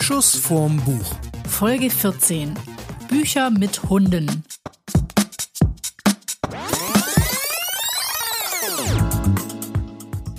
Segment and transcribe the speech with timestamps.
[0.00, 1.14] Schuss vorm Buch.
[1.48, 2.54] Folge 14.
[3.08, 4.44] Bücher mit Hunden.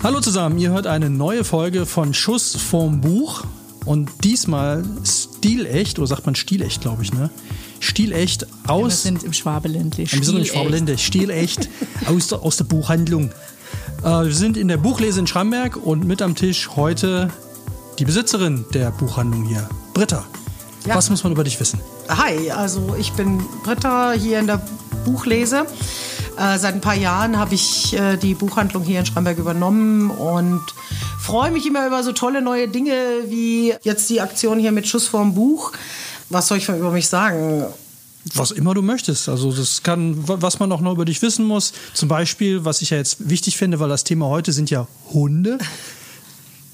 [0.02, 3.44] Hallo zusammen, ihr hört eine neue Folge von Schuss vorm Buch
[3.84, 7.30] und diesmal stilecht, oder sagt man stilecht, glaube ich, ne?
[7.78, 9.04] Stilecht aus.
[9.04, 10.12] Wir sind im Schwabeländlich.
[10.12, 11.04] Wir sind im Schwabeländlich.
[11.04, 11.68] Stilecht
[12.06, 13.30] aus der, aus der Buchhandlung.
[14.02, 17.30] Äh, wir sind in der Buchlese in Schramberg und mit am Tisch heute
[17.98, 20.24] die Besitzerin der Buchhandlung hier, Britta.
[20.86, 20.96] Ja.
[20.96, 21.80] Was muss man über dich wissen?
[22.08, 24.60] Hi, also ich bin Britta hier in der
[25.04, 25.66] Buchlese.
[26.36, 30.62] Äh, seit ein paar Jahren habe ich äh, die Buchhandlung hier in Schramberg übernommen und
[31.20, 32.94] freue mich immer über so tolle neue Dinge
[33.28, 35.72] wie jetzt die Aktion hier mit Schuss vorm Buch.
[36.28, 37.66] Was soll ich über mich sagen?
[38.34, 39.28] Was immer du möchtest.
[39.28, 41.72] Also das kann, was man auch noch über dich wissen muss.
[41.92, 45.58] Zum Beispiel, was ich ja jetzt wichtig finde, weil das Thema heute sind ja Hunde.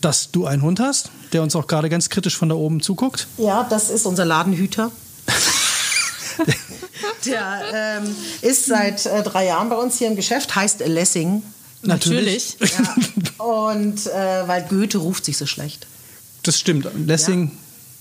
[0.00, 3.26] Dass du einen Hund hast, der uns auch gerade ganz kritisch von da oben zuguckt.
[3.38, 4.92] Ja, das ist unser Ladenhüter.
[7.24, 11.42] Der ähm, ist seit äh, drei Jahren bei uns hier im Geschäft, heißt Lessing.
[11.82, 12.56] Natürlich.
[12.60, 13.44] Ja.
[13.44, 15.86] Und äh, weil Goethe ruft sich so schlecht.
[16.42, 16.88] Das stimmt.
[17.06, 17.52] Lessing,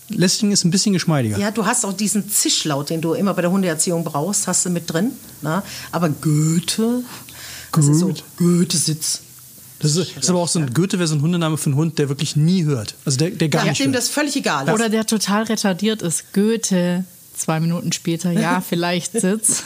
[0.09, 1.37] Lessing ist ein bisschen geschmeidiger.
[1.37, 4.69] Ja, du hast auch diesen Zischlaut, den du immer bei der Hundeerziehung brauchst, hast du
[4.69, 5.11] mit drin.
[5.41, 5.63] Na?
[5.91, 7.03] Aber Goethe,
[7.73, 8.23] das ist so Goethe.
[8.37, 9.21] Goethe-Sitz.
[9.79, 11.99] Das ist, ist aber auch so ein Goethe wäre so ein Hundename für einen Hund,
[11.99, 12.95] der wirklich nie hört.
[13.05, 13.97] Also der, der gar Ja, nicht dem hört.
[13.97, 14.73] das völlig egal ist.
[14.73, 16.33] Oder der total retardiert ist.
[16.33, 17.03] Goethe.
[17.35, 19.61] Zwei Minuten später, ja, vielleicht Sitz.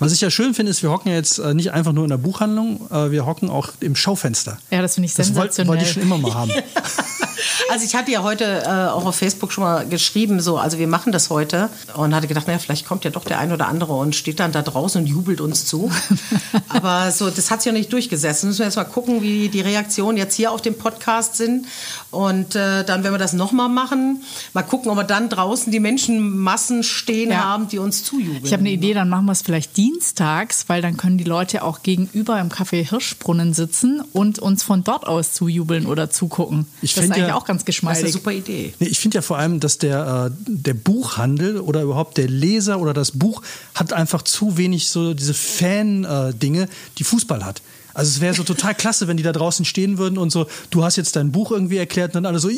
[0.00, 2.10] Was ich ja schön finde, ist, wir hocken ja jetzt äh, nicht einfach nur in
[2.10, 4.58] der Buchhandlung, äh, wir hocken auch im Schaufenster.
[4.72, 5.68] Ja, das finde ich Das wollte sensationell.
[5.68, 6.50] wollte ich schon immer mal haben.
[7.70, 10.86] Also ich hatte ja heute äh, auch auf Facebook schon mal geschrieben, so, also wir
[10.88, 13.94] machen das heute und hatte gedacht, naja, vielleicht kommt ja doch der ein oder andere
[13.94, 15.90] und steht dann da draußen und jubelt uns zu.
[16.68, 18.44] Aber so, das hat sich ja nicht durchgesetzt.
[18.44, 21.66] Müssen wir jetzt mal gucken, wie die Reaktionen jetzt hier auf dem Podcast sind
[22.10, 25.80] und äh, dann, wenn wir das nochmal machen, mal gucken, ob wir dann draußen die
[25.80, 27.44] Menschenmassen stehen Ja.
[27.44, 28.44] haben, die uns zujubeln.
[28.44, 31.62] Ich habe eine Idee, dann machen wir es vielleicht dienstags, weil dann können die Leute
[31.62, 36.66] auch gegenüber im Café Hirschbrunnen sitzen und uns von dort aus zujubeln oder zugucken.
[36.82, 38.02] Ich das ist find eigentlich ja- auch ganz Das ist geschmeidig.
[38.04, 38.72] eine super Idee.
[38.78, 42.78] Nee, ich finde ja vor allem, dass der, äh, der Buchhandel oder überhaupt der Leser
[42.80, 43.42] oder das Buch
[43.74, 47.62] hat einfach zu wenig so diese Fan-Dinge, die Fußball hat.
[47.94, 50.82] Also es wäre so total klasse, wenn die da draußen stehen würden und so, du
[50.84, 52.56] hast jetzt dein Buch irgendwie erklärt und dann alle so, ja,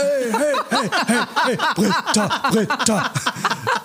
[0.00, 3.10] hey, hey, hey, hey, hey, Britta, Britta.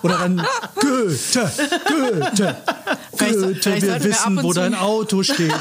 [0.01, 0.41] Oder dann
[0.79, 1.51] Goethe,
[1.87, 2.55] Goethe,
[3.15, 5.51] Vielleicht- Goethe, vielleicht wir wir wissen, und wo dein Auto steht.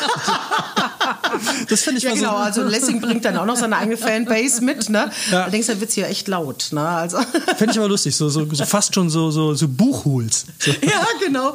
[1.69, 2.31] Das finde ich Ja, genau.
[2.31, 2.37] so.
[2.37, 4.89] Also Lessing bringt dann auch noch seine eigene Fanbase mit.
[4.89, 5.11] Ne?
[5.31, 5.43] Ja.
[5.43, 6.69] Allerdings da wird es hier echt laut.
[6.73, 6.81] Ne?
[6.81, 7.19] Also,
[7.57, 10.47] Fände ich aber lustig, so, so, so fast schon so, so, so Buchhuls.
[10.59, 10.71] So.
[10.71, 11.55] ja, genau.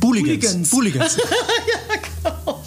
[0.00, 0.22] Buchel.
[0.22, 0.70] Booligans.
[0.70, 0.70] Booligans.
[0.70, 1.16] Booligans.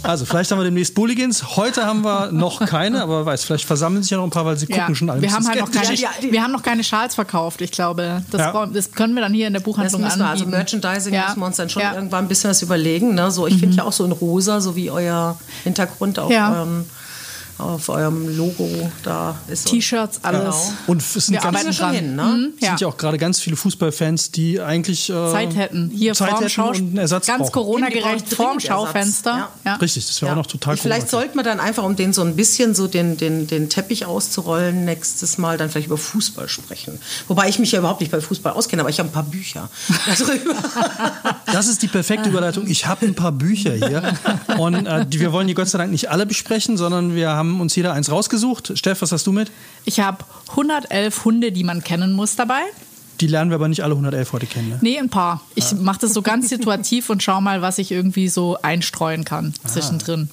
[0.03, 1.55] Also, vielleicht haben wir demnächst Booligans.
[1.55, 4.45] Heute haben wir noch keine, aber wer weiß, vielleicht versammeln sich ja noch ein paar,
[4.45, 5.21] weil sie gucken Ja, schon alle.
[5.21, 5.95] wir, haben halt noch keine.
[5.95, 7.61] Ja, die- wir haben noch keine Schals verkauft.
[7.61, 8.51] Ich glaube, das, Ja.
[8.51, 10.49] brauchen- das können wir dann hier in der Das Buchhandlung wir, also anbieten.
[10.51, 11.27] Merchandising Ja.
[11.27, 11.91] müssen wir uns dann schon Ja.
[11.91, 11.95] Mhm.
[11.95, 13.13] irgendwann ein bisschen was überlegen.
[13.15, 13.31] Ne?
[13.31, 16.65] So, ich finde ja auch so in rosa, so wie euer Hintergrund auf, Ja.
[17.63, 18.69] Auf eurem Logo
[19.03, 19.67] da ist.
[19.67, 20.39] T-Shirts, alles.
[20.39, 20.73] Genau.
[20.87, 22.23] Und es sind, Wir ganz, schon hin, ne?
[22.23, 22.69] Mhm, ja.
[22.69, 25.91] sind ja auch gerade ganz viele Fußballfans, die eigentlich äh, Zeit hätten.
[25.93, 27.51] Hier Zeit vorm hätten Schau und einen Ersatz ganz.
[27.51, 28.59] Corona-gerecht vorm.
[28.59, 29.31] Schaufenster.
[29.31, 29.49] Ja.
[29.65, 29.75] Ja.
[29.75, 30.81] Richtig, das wäre auch noch total cool.
[30.81, 34.05] Vielleicht sollten wir dann einfach, um den so ein bisschen so den, den, den Teppich
[34.05, 36.99] auszurollen, nächstes Mal dann vielleicht über Fußball sprechen.
[37.27, 39.69] Wobei ich mich ja überhaupt nicht bei Fußball auskenne, aber ich habe ein paar Bücher
[40.19, 40.55] darüber.
[41.45, 42.67] Das ist die perfekte Überleitung.
[42.67, 44.13] Ich habe ein paar Bücher hier
[44.57, 47.52] und äh, die, wir wollen die Gott sei Dank nicht alle besprechen, sondern wir haben
[47.61, 48.77] uns jeder eins rausgesucht.
[48.77, 49.51] Steff, was hast du mit?
[49.85, 52.61] Ich habe 111 Hunde, die man kennen muss dabei.
[53.21, 54.69] Die lernen wir aber nicht alle 111 heute kennen.
[54.69, 54.79] Ne?
[54.81, 55.41] Nee, ein paar.
[55.55, 59.53] Ich mache das so ganz situativ und schau mal, was ich irgendwie so einstreuen kann
[59.65, 60.29] zwischendrin.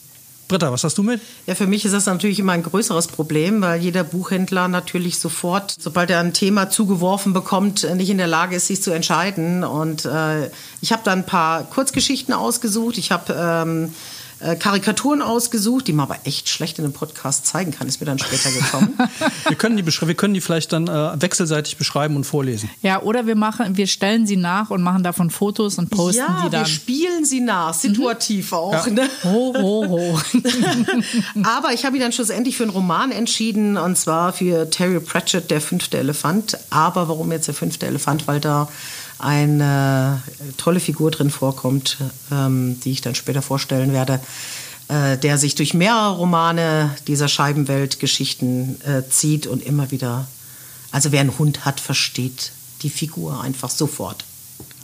[0.50, 1.20] Britta, was hast du mit?
[1.46, 5.76] Ja, für mich ist das natürlich immer ein größeres Problem, weil jeder Buchhändler natürlich sofort,
[5.78, 9.62] sobald er ein Thema zugeworfen bekommt, nicht in der Lage ist, sich zu entscheiden.
[9.62, 10.50] Und äh,
[10.80, 12.98] ich habe da ein paar Kurzgeschichten ausgesucht.
[12.98, 13.94] Ich habe ähm,
[14.40, 18.06] äh, Karikaturen ausgesucht, die man aber echt schlecht in einem Podcast zeigen kann, ist mir
[18.06, 18.98] dann später gekommen.
[19.48, 22.70] Wir können die, wir können die vielleicht dann äh, wechselseitig beschreiben und vorlesen.
[22.82, 26.36] Ja, oder wir machen, wir stellen sie nach und machen davon Fotos und posten ja,
[26.38, 26.66] die wir dann.
[26.66, 28.86] spielen sie nach, situativ auch.
[28.86, 29.08] Ne?
[29.24, 30.20] Ho, ho, ho.
[31.42, 35.50] Aber ich habe mich dann schlussendlich für einen Roman entschieden, und zwar für Terry Pratchett,
[35.50, 36.58] Der fünfte Elefant.
[36.70, 38.26] Aber warum jetzt der fünfte Elefant?
[38.28, 38.68] Weil da
[39.22, 40.22] eine
[40.56, 41.98] tolle Figur drin vorkommt,
[42.32, 44.20] ähm, die ich dann später vorstellen werde,
[44.88, 50.26] äh, der sich durch mehrere Romane dieser Scheibenwelt-Geschichten äh, zieht und immer wieder,
[50.90, 52.52] also wer einen Hund hat, versteht
[52.82, 54.24] die Figur einfach sofort.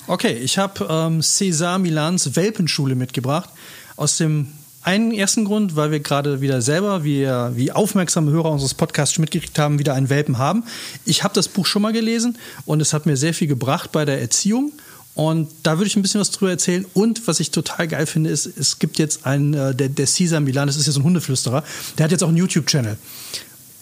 [0.06, 3.50] Okay, ich habe ähm, César Milans Welpenschule mitgebracht
[3.96, 4.52] aus dem
[4.86, 9.22] Einen ersten Grund, weil wir gerade wieder selber, wie, wie aufmerksame Hörer unseres Podcasts schon
[9.22, 10.62] mitgekriegt haben, wieder einen Welpen haben.
[11.04, 14.04] Ich habe das Buch schon mal gelesen und es hat mir sehr viel gebracht bei
[14.04, 14.70] der Erziehung.
[15.16, 16.86] Und da würde ich ein bisschen was drüber erzählen.
[16.94, 20.38] Und was ich total geil finde, ist, es gibt jetzt einen, äh, der, der Caesar
[20.38, 21.64] Milan, das ist jetzt ein Hundeflüsterer,
[21.98, 22.96] der hat jetzt auch einen YouTube-Channel.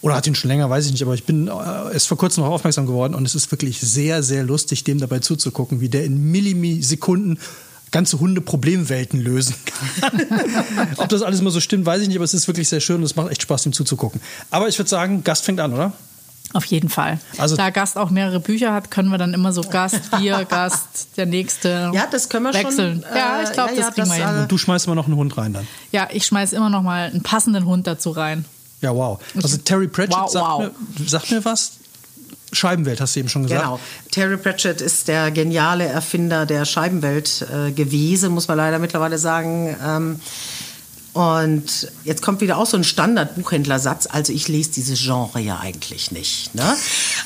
[0.01, 2.43] Oder hat ihn schon länger, weiß ich nicht, aber ich bin äh, erst vor kurzem
[2.43, 6.03] noch aufmerksam geworden und es ist wirklich sehr, sehr lustig, dem dabei zuzugucken, wie der
[6.03, 7.37] in Millisekunden
[7.95, 10.21] ganze Hunde Problemwelten lösen kann.
[10.97, 12.97] Ob das alles mal so stimmt, weiß ich nicht, aber es ist wirklich sehr schön
[12.97, 14.19] und es macht echt Spaß, ihm zuzugucken.
[14.51, 15.93] Aber ich würde sagen, Gast fängt an, oder?
[16.51, 17.19] Auf jeden Fall.
[17.37, 21.07] Also, da Gast auch mehrere Bücher hat, können wir dann immer so Gast, wir, Gast,
[21.15, 21.91] der nächste.
[21.93, 23.01] Ja, das können wir wechseln.
[23.01, 23.13] schon.
[23.13, 24.41] Äh, ja, ich glaube, ja, das kriegen das, wir hin.
[24.41, 25.65] Und du schmeißt immer noch einen Hund rein dann.
[25.93, 28.43] Ja, ich schmeiß immer noch mal einen passenden Hund dazu rein.
[28.81, 29.21] Ja, wow.
[29.41, 30.69] Also Terry Pratchett wow, sagt, wow.
[30.99, 31.71] Mir, sagt mir was.
[32.55, 33.61] Scheibenwelt, hast du eben schon gesagt.
[33.61, 33.79] Genau.
[34.11, 39.75] Terry Pratchett ist der geniale Erfinder der Scheibenwelt äh, gewesen, muss man leider mittlerweile sagen.
[39.83, 40.19] Ähm,
[41.15, 44.05] und jetzt kommt wieder auch so ein Standard-Buchhändlersatz.
[44.05, 46.53] Also ich lese dieses Genre ja eigentlich nicht.
[46.53, 46.75] Ne?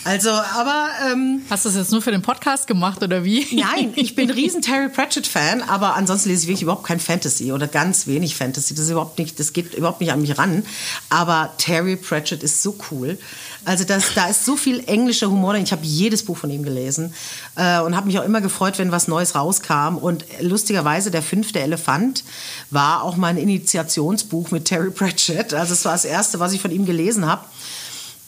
[0.05, 3.45] Also, aber ähm, hast du das jetzt nur für den Podcast gemacht oder wie?
[3.51, 7.51] Nein, ich bin ein riesen Terry Pratchett-Fan, aber ansonsten lese ich wirklich überhaupt kein Fantasy
[7.51, 8.73] oder ganz wenig Fantasy.
[8.73, 10.65] Das ist überhaupt nicht, das geht überhaupt nicht an mich ran.
[11.09, 13.17] Aber Terry Pratchett ist so cool.
[13.65, 15.63] Also das, da ist so viel englischer Humor drin.
[15.63, 17.13] Ich habe jedes Buch von ihm gelesen
[17.55, 19.97] äh, und habe mich auch immer gefreut, wenn was Neues rauskam.
[19.97, 22.23] Und lustigerweise, der fünfte Elefant
[22.71, 25.53] war auch mein Initiationsbuch mit Terry Pratchett.
[25.53, 27.43] Also es war das erste, was ich von ihm gelesen habe.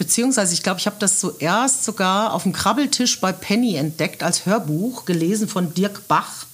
[0.01, 4.48] Beziehungsweise, ich glaube, ich habe das zuerst sogar auf dem Krabbeltisch bei Penny entdeckt als
[4.48, 6.48] Hörbuch, gelesen von Dirk Bach.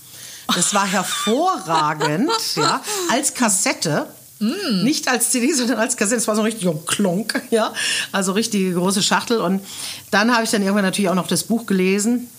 [0.53, 4.07] Das war hervorragend, ja, als Kassette.
[4.39, 4.83] Mm.
[4.83, 6.17] Nicht als CD, sondern als Kassette.
[6.17, 7.73] Es war so ein richtiger Klonk, ja.
[8.11, 9.39] Also richtige große Schachtel.
[9.39, 9.65] Und
[10.11, 12.29] dann habe ich dann irgendwann natürlich auch noch das Buch gelesen.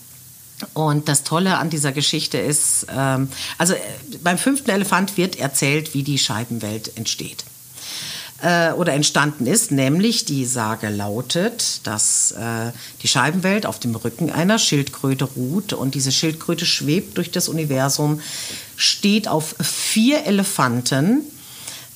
[0.75, 3.79] Und das Tolle an dieser Geschichte ist, ähm, also äh,
[4.21, 7.45] beim fünften Elefant wird erzählt, wie die Scheibenwelt entsteht
[8.41, 12.71] äh, oder entstanden ist, nämlich die Sage lautet, dass äh,
[13.01, 18.21] die Scheibenwelt auf dem Rücken einer Schildkröte ruht und diese Schildkröte schwebt durch das Universum,
[18.75, 21.23] steht auf vier Elefanten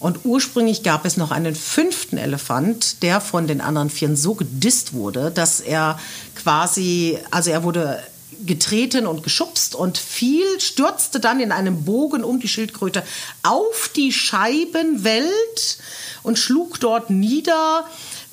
[0.03, 4.91] und ursprünglich gab es noch einen fünften Elefant, der von den anderen Vieren so gedisst
[4.91, 5.97] wurde, dass er
[6.35, 8.03] quasi, also er wurde
[8.45, 13.01] getreten und geschubst und fiel, stürzte dann in einem Bogen um die Schildkröte
[13.43, 15.77] auf die Scheibenwelt
[16.23, 17.85] und schlug dort nieder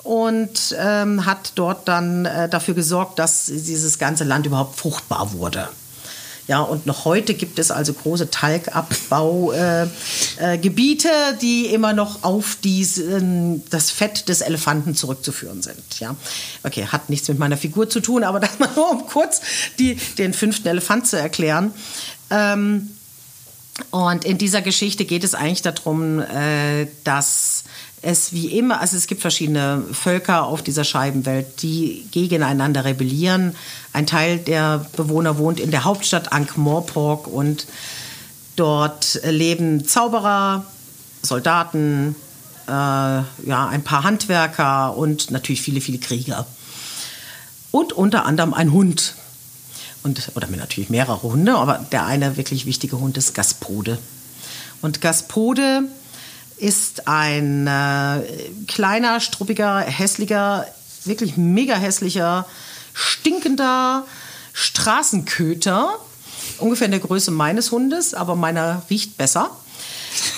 [0.03, 5.69] und ähm, hat dort dann äh, dafür gesorgt, dass dieses ganze Land überhaupt fruchtbar wurde.
[6.47, 12.57] Ja, und noch heute gibt es also große Talgabbaugebiete, äh, äh, die immer noch auf
[12.61, 15.99] diesen, das Fett des Elefanten zurückzuführen sind.
[15.99, 16.15] Ja,
[16.63, 19.41] okay, hat nichts mit meiner Figur zu tun, aber das mal nur um kurz
[19.79, 21.73] die, den fünften Elefant zu erklären.
[22.29, 22.89] Ähm,
[23.91, 27.50] und in dieser Geschichte geht es eigentlich darum, äh, dass
[28.01, 33.55] es wie immer, also es gibt verschiedene Völker auf dieser Scheibenwelt, die gegeneinander rebellieren.
[33.93, 37.67] Ein Teil der Bewohner wohnt in der Hauptstadt Ankh-Morpork und
[38.55, 40.65] dort leben Zauberer,
[41.21, 42.15] Soldaten,
[42.67, 46.47] äh, ja, ein paar Handwerker und natürlich viele, viele Krieger.
[47.69, 49.15] Und unter anderem ein Hund.
[50.03, 53.99] Und, oder natürlich mehrere Hunde, aber der eine wirklich wichtige Hund ist Gaspode.
[54.81, 55.83] Und Gaspode
[56.61, 58.21] ist ein äh,
[58.67, 60.67] kleiner, struppiger, hässlicher,
[61.05, 62.45] wirklich mega hässlicher,
[62.93, 64.05] stinkender
[64.53, 65.89] Straßenköter.
[66.59, 69.49] Ungefähr in der Größe meines Hundes, aber meiner riecht besser.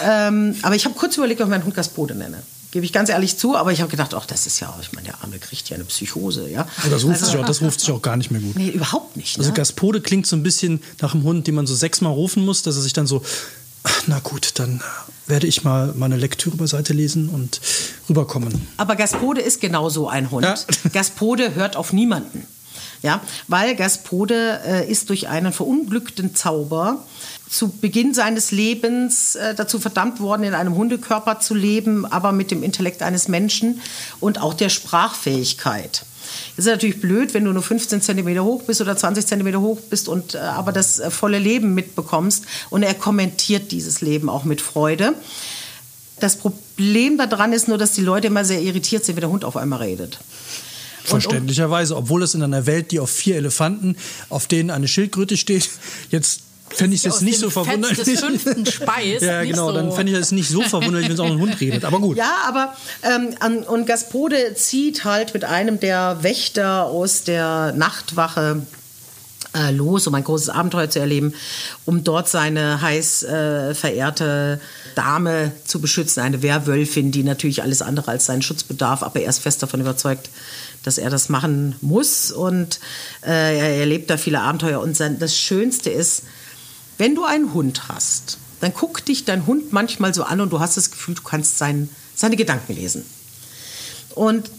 [0.02, 2.42] Ähm, aber ich habe kurz überlegt, ob ich meinen Hund Gaspode nenne.
[2.72, 5.08] Gebe ich ganz ehrlich zu, aber ich habe gedacht, ach, das ist ja, ich meine,
[5.08, 6.66] der Arme kriegt ja eine Psychose, ja.
[6.90, 8.56] das ruft, also, sich, auch, das ruft sich auch gar nicht mehr gut.
[8.56, 9.38] Nee, überhaupt nicht.
[9.38, 9.56] Also ne?
[9.56, 12.76] Gaspode klingt so ein bisschen nach einem Hund, den man so sechsmal rufen muss, dass
[12.76, 13.24] er sich dann so,
[14.08, 14.82] na gut, dann
[15.28, 17.62] werde ich mal meine Lektüre beiseite lesen und
[18.10, 18.68] rüberkommen.
[18.78, 20.46] Aber Gaspode ist genauso ein Hund.
[20.46, 20.56] Ja.
[20.94, 22.46] Gaspode hört auf niemanden.
[23.02, 27.04] Ja, weil Gaspode äh, ist durch einen verunglückten Zauber
[27.50, 32.50] zu Beginn seines Lebens äh, dazu verdammt worden, in einem Hundekörper zu leben, aber mit
[32.50, 33.82] dem Intellekt eines Menschen
[34.22, 36.06] und auch der Sprachfähigkeit.
[36.58, 39.80] Es ist natürlich blöd, wenn du nur 15 Zentimeter hoch bist oder 20 Zentimeter hoch
[39.90, 42.46] bist und äh, aber das äh, volle Leben mitbekommst.
[42.70, 45.14] Und er kommentiert dieses Leben auch mit Freude.
[46.20, 49.44] Das Problem daran ist nur, dass die Leute immer sehr irritiert sind, wenn der Hund
[49.44, 50.20] auf einmal redet.
[51.04, 53.98] Verständlicherweise, obwohl es in einer Welt, die auf vier Elefanten,
[54.30, 55.70] auf denen eine Schildkröte steht,
[56.12, 56.44] jetzt
[56.76, 58.00] fände ich es jetzt nicht so verwunderlich.
[58.00, 59.22] Des fünften Speis.
[59.22, 59.74] ja, genau, so.
[59.74, 61.86] dann fände ich es nicht so verwunderlich, wenn es auch ein Hund redet.
[61.86, 62.18] Aber gut.
[62.18, 68.62] Ja, aber ähm, und Gaspode zieht halt mit einem der Wächter aus der Nachtwache
[69.56, 71.34] äh, los, um ein großes Abenteuer zu erleben,
[71.86, 74.60] um dort seine heiß äh, verehrte
[74.96, 79.30] Dame zu beschützen, eine Werwölfin, die natürlich alles andere als seinen Schutz bedarf, aber er
[79.30, 80.30] ist fest davon überzeugt,
[80.84, 82.80] dass er das machen muss und
[83.26, 86.24] äh, er erlebt da viele Abenteuer und sein, das Schönste ist,
[86.98, 90.60] wenn du einen Hund hast, dann guckt dich dein Hund manchmal so an und du
[90.60, 93.04] hast das Gefühl, du kannst sein, seine Gedanken lesen.
[94.16, 94.50] Und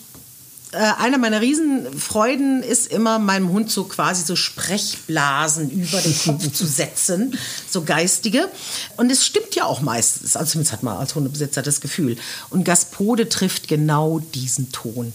[0.75, 6.53] äh, einer meiner Riesenfreuden ist immer, meinem Hund so quasi so Sprechblasen über den Kopf
[6.53, 7.38] zu setzen,
[7.71, 8.49] so geistige.
[8.97, 12.17] Und es stimmt ja auch meistens, also zumindest hat man als Hundebesitzer das Gefühl.
[12.50, 15.12] Und Gaspode trifft genau diesen Ton.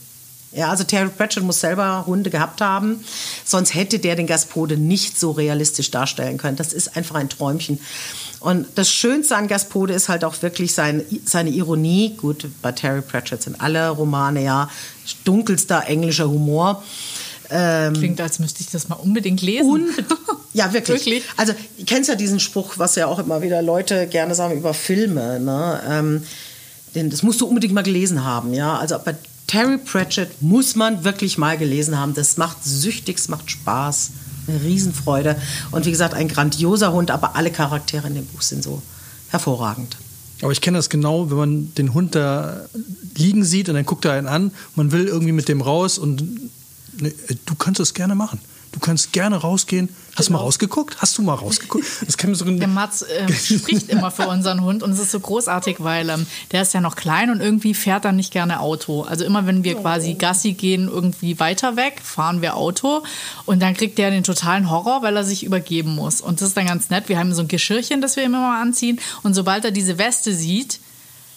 [0.52, 3.04] Ja, also Terry Pratchett muss selber Hunde gehabt haben,
[3.46, 6.58] sonst hätte der den Gaspode nicht so realistisch darstellen können.
[6.58, 7.80] Das ist einfach ein Träumchen.
[8.40, 12.16] Und das Schönste an Gaspode ist halt auch wirklich sein, seine Ironie.
[12.18, 14.70] Gut, bei Terry Pratchett sind alle Romane ja
[15.24, 16.84] dunkelster englischer Humor.
[17.52, 19.70] Ähm, Klingt, als müsste ich das mal unbedingt lesen.
[19.70, 19.90] Und,
[20.54, 21.06] ja, wirklich.
[21.06, 21.24] wirklich.
[21.36, 24.74] Also, du kennst ja diesen Spruch, was ja auch immer wieder Leute gerne sagen über
[24.74, 25.40] Filme.
[25.40, 25.82] Ne?
[25.88, 26.24] Ähm,
[26.96, 28.54] den, das musst du unbedingt mal gelesen haben.
[28.54, 28.78] Ja?
[28.78, 29.16] Also bei
[29.50, 32.14] Terry Pratchett muss man wirklich mal gelesen haben.
[32.14, 34.12] Das macht süchtig, es macht Spaß
[34.48, 35.42] eine Riesenfreude.
[35.72, 38.84] Und wie gesagt, ein grandioser Hund, aber alle Charaktere in dem Buch sind so
[39.30, 39.98] hervorragend.
[40.44, 42.62] Aber ich kenne das genau, wenn man den Hund da
[43.16, 46.24] liegen sieht und dann guckt er einen an, man will irgendwie mit dem raus und
[47.02, 47.12] ne,
[47.48, 48.40] du kannst das gerne machen.
[48.72, 49.90] Du kannst gerne rausgehen.
[50.20, 50.40] Hast genau.
[50.40, 50.98] du mal rausgeguckt?
[51.02, 51.86] Hast du mal rausgeguckt?
[52.06, 55.20] Das kann so der Mats äh, spricht immer für unseren Hund und es ist so
[55.20, 59.04] großartig, weil ähm, der ist ja noch klein und irgendwie fährt er nicht gerne Auto.
[59.04, 63.04] Also immer wenn wir quasi Gassi gehen, irgendwie weiter weg, fahren wir Auto
[63.46, 66.20] und dann kriegt der den totalen Horror, weil er sich übergeben muss.
[66.20, 67.08] Und das ist dann ganz nett.
[67.08, 70.34] Wir haben so ein Geschirrchen, das wir immer mal anziehen und sobald er diese Weste
[70.34, 70.82] sieht,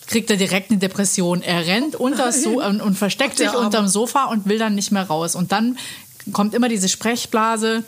[0.09, 1.41] kriegt er direkt eine Depression.
[1.43, 5.05] Er rennt unter so und, und versteckt sich unterm Sofa und will dann nicht mehr
[5.05, 5.37] raus.
[5.37, 5.79] Und dann
[6.33, 7.85] kommt immer diese Sprechblase.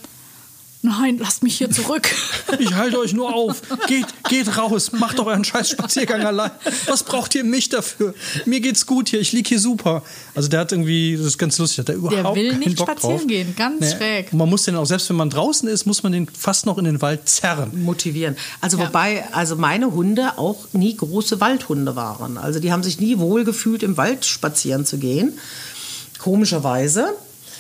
[0.85, 2.09] Nein, lasst mich hier zurück.
[2.59, 3.63] Ich halte euch nur auf.
[3.89, 4.93] Geht, geht raus.
[4.93, 6.53] Macht doch euren scheiß Spaziergang allein.
[6.87, 8.15] Was braucht ihr mich dafür?
[8.45, 9.21] Mir geht's gut hier.
[9.21, 10.03] Ich liege hier super.
[10.37, 12.91] Also der hat irgendwie, das ist ganz lustig, hat der überhaupt Der will nicht Bock
[12.91, 13.27] spazieren drauf.
[13.27, 13.57] gehen.
[13.57, 13.91] Ganz nee.
[13.91, 14.33] schräg.
[14.33, 16.79] Und man muss den auch, selbst wenn man draußen ist, muss man den fast noch
[16.79, 17.83] in den Wald zerren.
[17.83, 18.37] Motivieren.
[18.61, 18.87] Also ja.
[18.87, 22.39] wobei, also meine Hunde auch nie große Waldhunde waren.
[22.39, 25.39] Also die haben sich nie wohl gefühlt, im Wald spazieren zu gehen.
[26.19, 27.15] Komischerweise.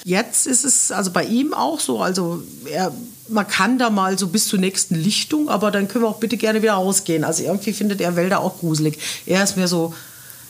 [0.04, 2.92] Jetzt ist es also bei ihm auch so, also er,
[3.28, 6.36] man kann da mal so bis zur nächsten Lichtung, aber dann können wir auch bitte
[6.36, 7.24] gerne wieder rausgehen.
[7.24, 8.98] Also irgendwie findet er Wälder auch gruselig.
[9.24, 9.94] Er ist mehr so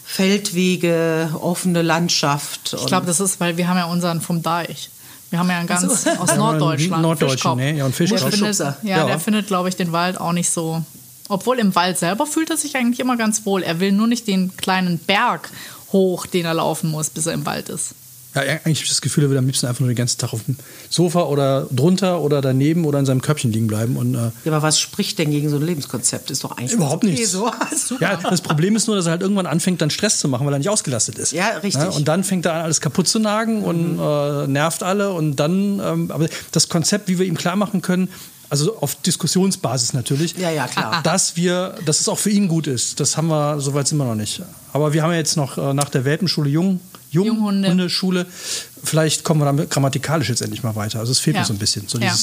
[0.04, 2.74] Feldwege, offene Landschaft.
[2.78, 4.90] Ich glaube, das ist, weil wir haben ja unseren vom Deich.
[5.30, 6.10] Wir haben ja einen ganz so.
[6.10, 7.02] aus Norddeutschland.
[7.02, 7.76] Norddeutschen, ne?
[7.76, 8.22] Ja, und Fischkopf.
[8.22, 10.82] Der findet, ja, ja, der findet, glaube ich, den Wald auch nicht so.
[11.28, 13.62] Obwohl im Wald selber fühlt er sich eigentlich immer ganz wohl.
[13.62, 15.50] Er will nur nicht den kleinen Berg
[15.92, 17.94] hoch, den er laufen muss, bis er im Wald ist.
[18.34, 20.32] Ja, eigentlich habe ich das Gefühl, er würde am liebsten einfach nur den ganzen Tag
[20.32, 20.56] auf dem
[20.90, 23.96] Sofa oder drunter oder daneben oder in seinem Köpfchen liegen bleiben.
[23.96, 26.30] Und, äh ja, aber was spricht denn gegen so ein Lebenskonzept?
[26.30, 27.30] Ist doch eigentlich überhaupt okay, nichts.
[27.30, 27.50] So.
[28.00, 30.54] ja, das Problem ist nur, dass er halt irgendwann anfängt, dann Stress zu machen, weil
[30.54, 31.32] er nicht ausgelastet ist.
[31.32, 31.82] Ja, richtig.
[31.82, 33.64] Ja, und dann fängt er an, alles kaputt zu nagen mhm.
[33.64, 35.12] und äh, nervt alle.
[35.12, 38.08] Und dann, ähm, aber das Konzept, wie wir ihm klar machen können,
[38.50, 40.36] also auf Diskussionsbasis natürlich.
[40.36, 41.00] Ja, ja, klar.
[41.02, 43.00] Dass wir, dass es auch für ihn gut ist.
[43.00, 44.42] Das haben wir, soweit wir noch nicht.
[44.72, 46.80] Aber wir haben ja jetzt noch äh, nach der Welpenschule Jung
[47.14, 48.26] Junghundeschule.
[48.82, 50.98] Vielleicht kommen wir damit grammatikalisch jetzt endlich mal weiter.
[50.98, 51.42] Also es fehlt ja.
[51.42, 51.88] mir so ein bisschen.
[51.88, 52.14] So ja.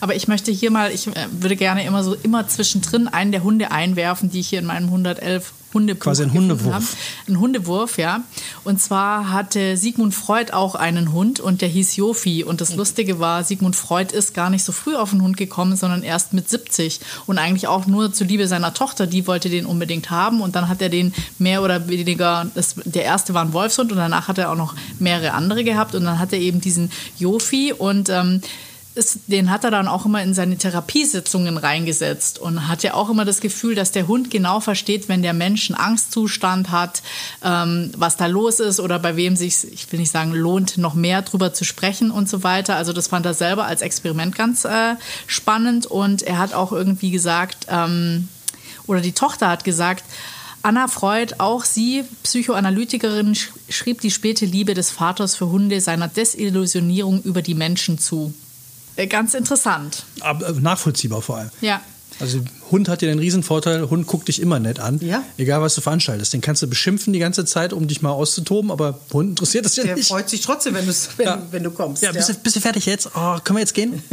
[0.00, 3.42] Aber ich möchte hier mal, ich äh, würde gerne immer so immer zwischendrin einen der
[3.42, 6.74] Hunde einwerfen, die ich hier in meinem 111 Hundebuch Quasi ein Hundewurf.
[6.74, 6.88] Haben.
[7.28, 8.22] Ein Hundewurf, ja.
[8.62, 12.44] Und zwar hatte Sigmund Freud auch einen Hund und der hieß Jofi.
[12.44, 15.76] Und das Lustige war, Sigmund Freud ist gar nicht so früh auf einen Hund gekommen,
[15.76, 17.00] sondern erst mit 70.
[17.26, 20.40] Und eigentlich auch nur zur Liebe seiner Tochter, die wollte den unbedingt haben.
[20.40, 23.98] Und dann hat er den mehr oder weniger, das, der erste war ein Wolfshund und
[23.98, 25.94] danach hat er auch noch mehrere andere gehabt.
[25.94, 28.40] Und dann hat er eben diesen Jofi und ähm,
[28.94, 33.10] ist, den hat er dann auch immer in seine Therapiesitzungen reingesetzt und hat ja auch
[33.10, 37.02] immer das Gefühl, dass der Hund genau versteht, wenn der Mensch einen Angstzustand hat,
[37.42, 40.94] ähm, was da los ist oder bei wem sich, ich will nicht sagen, lohnt, noch
[40.94, 42.76] mehr drüber zu sprechen und so weiter.
[42.76, 44.94] Also das fand er selber als Experiment ganz äh,
[45.26, 48.28] spannend und er hat auch irgendwie gesagt, ähm,
[48.86, 50.04] oder die Tochter hat gesagt,
[50.62, 53.36] Anna Freud, auch sie, Psychoanalytikerin,
[53.68, 58.32] schrieb die späte Liebe des Vaters für Hunde seiner Desillusionierung über die Menschen zu.
[58.96, 60.04] Äh, ganz interessant.
[60.20, 61.50] Aber äh, nachvollziehbar vor allem.
[61.60, 61.80] Ja.
[62.20, 65.24] Also Hund hat ja den Riesenvorteil, Hund guckt dich immer nett an, ja.
[65.36, 66.32] egal was du veranstaltest.
[66.32, 69.74] Den kannst du beschimpfen die ganze Zeit, um dich mal auszutoben, aber Hund interessiert das
[69.76, 70.08] ja Der nicht.
[70.08, 71.42] Der freut sich trotzdem, wenn, wenn, ja.
[71.50, 72.02] wenn du kommst.
[72.02, 72.34] Ja, bist, ja.
[72.34, 73.10] Du, bist du fertig jetzt?
[73.14, 74.02] Oh, können wir jetzt gehen?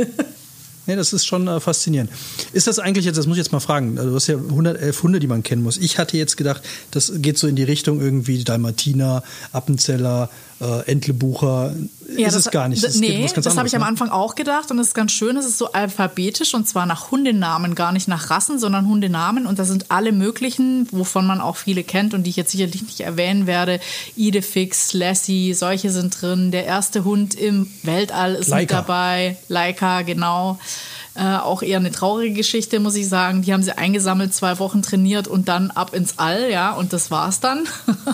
[0.88, 2.10] Nee, das ist schon äh, faszinierend.
[2.54, 5.04] Ist das eigentlich jetzt, das muss ich jetzt mal fragen, also du hast ja 111
[5.04, 5.78] Hunde, die man kennen muss.
[5.78, 11.76] Ich hatte jetzt gedacht, das geht so in die Richtung irgendwie Dalmatiner, Appenzeller, äh, Entlebucher.
[12.18, 12.84] Ja, ist das, es gar nicht.
[12.84, 13.88] Das, Es nee, das habe ich am ne?
[13.88, 17.12] Anfang auch gedacht und es ist ganz schön, es ist so alphabetisch und zwar nach
[17.12, 21.56] Hundenamen, gar nicht nach Rassen, sondern Hundenamen und da sind alle möglichen, wovon man auch
[21.56, 23.80] viele kennt und die ich jetzt sicherlich nicht erwähnen werde.
[24.16, 26.52] Idefix, Lassie, solche sind drin.
[26.52, 28.76] Der erste Hund im Weltall ist mit Laika.
[28.78, 29.38] dabei.
[29.48, 30.60] Leica, genau.
[31.14, 33.42] Äh, auch eher eine traurige Geschichte, muss ich sagen.
[33.42, 37.12] Die haben sie eingesammelt, zwei Wochen trainiert und dann ab ins All, ja, und das
[37.12, 37.68] war's dann.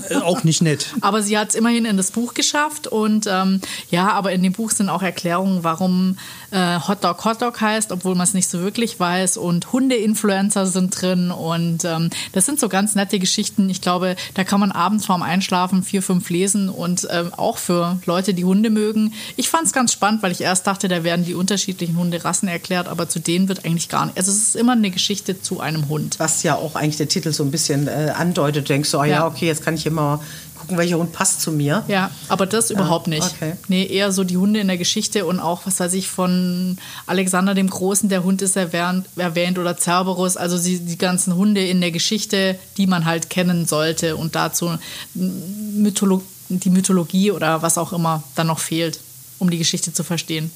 [0.09, 0.87] Äh, Auch nicht nett.
[1.01, 3.61] Aber sie hat es immerhin in das Buch geschafft und ähm,
[3.91, 6.17] ja, aber in dem Buch sind auch Erklärungen, warum
[6.51, 11.31] äh, Hotdog Hotdog heißt, obwohl man es nicht so wirklich weiß und Hunde-Influencer sind drin
[11.31, 13.69] und ähm, das sind so ganz nette Geschichten.
[13.69, 17.99] Ich glaube, da kann man abends vorm Einschlafen vier, fünf lesen und ähm, auch für
[18.05, 19.13] Leute, die Hunde mögen.
[19.35, 22.86] Ich fand es ganz spannend, weil ich erst dachte, da werden die unterschiedlichen Hunderassen erklärt,
[22.87, 24.17] aber zu denen wird eigentlich gar nicht.
[24.17, 26.19] Also es ist immer eine Geschichte zu einem Hund.
[26.19, 28.69] Was ja auch eigentlich der Titel so ein bisschen äh, andeutet.
[28.69, 29.15] Du denkst so, ah, ja.
[29.17, 29.27] Ja.
[29.27, 30.21] okay, jetzt kann ich immer
[30.57, 31.83] gucken, welcher Hund passt zu mir.
[31.87, 33.23] Ja, aber das überhaupt nicht.
[33.23, 33.53] okay.
[33.67, 37.53] Nee, eher so die Hunde in der Geschichte und auch, was weiß ich, von Alexander
[37.53, 41.81] dem Großen, der Hund ist erwähnt, erwähnt oder Cerberus, also die, die ganzen Hunde in
[41.81, 44.71] der Geschichte, die man halt kennen sollte und dazu
[45.13, 48.99] Mytholo die Mythologie oder was auch immer dann noch fehlt,
[49.37, 50.49] um die Geschichte zu verstehen.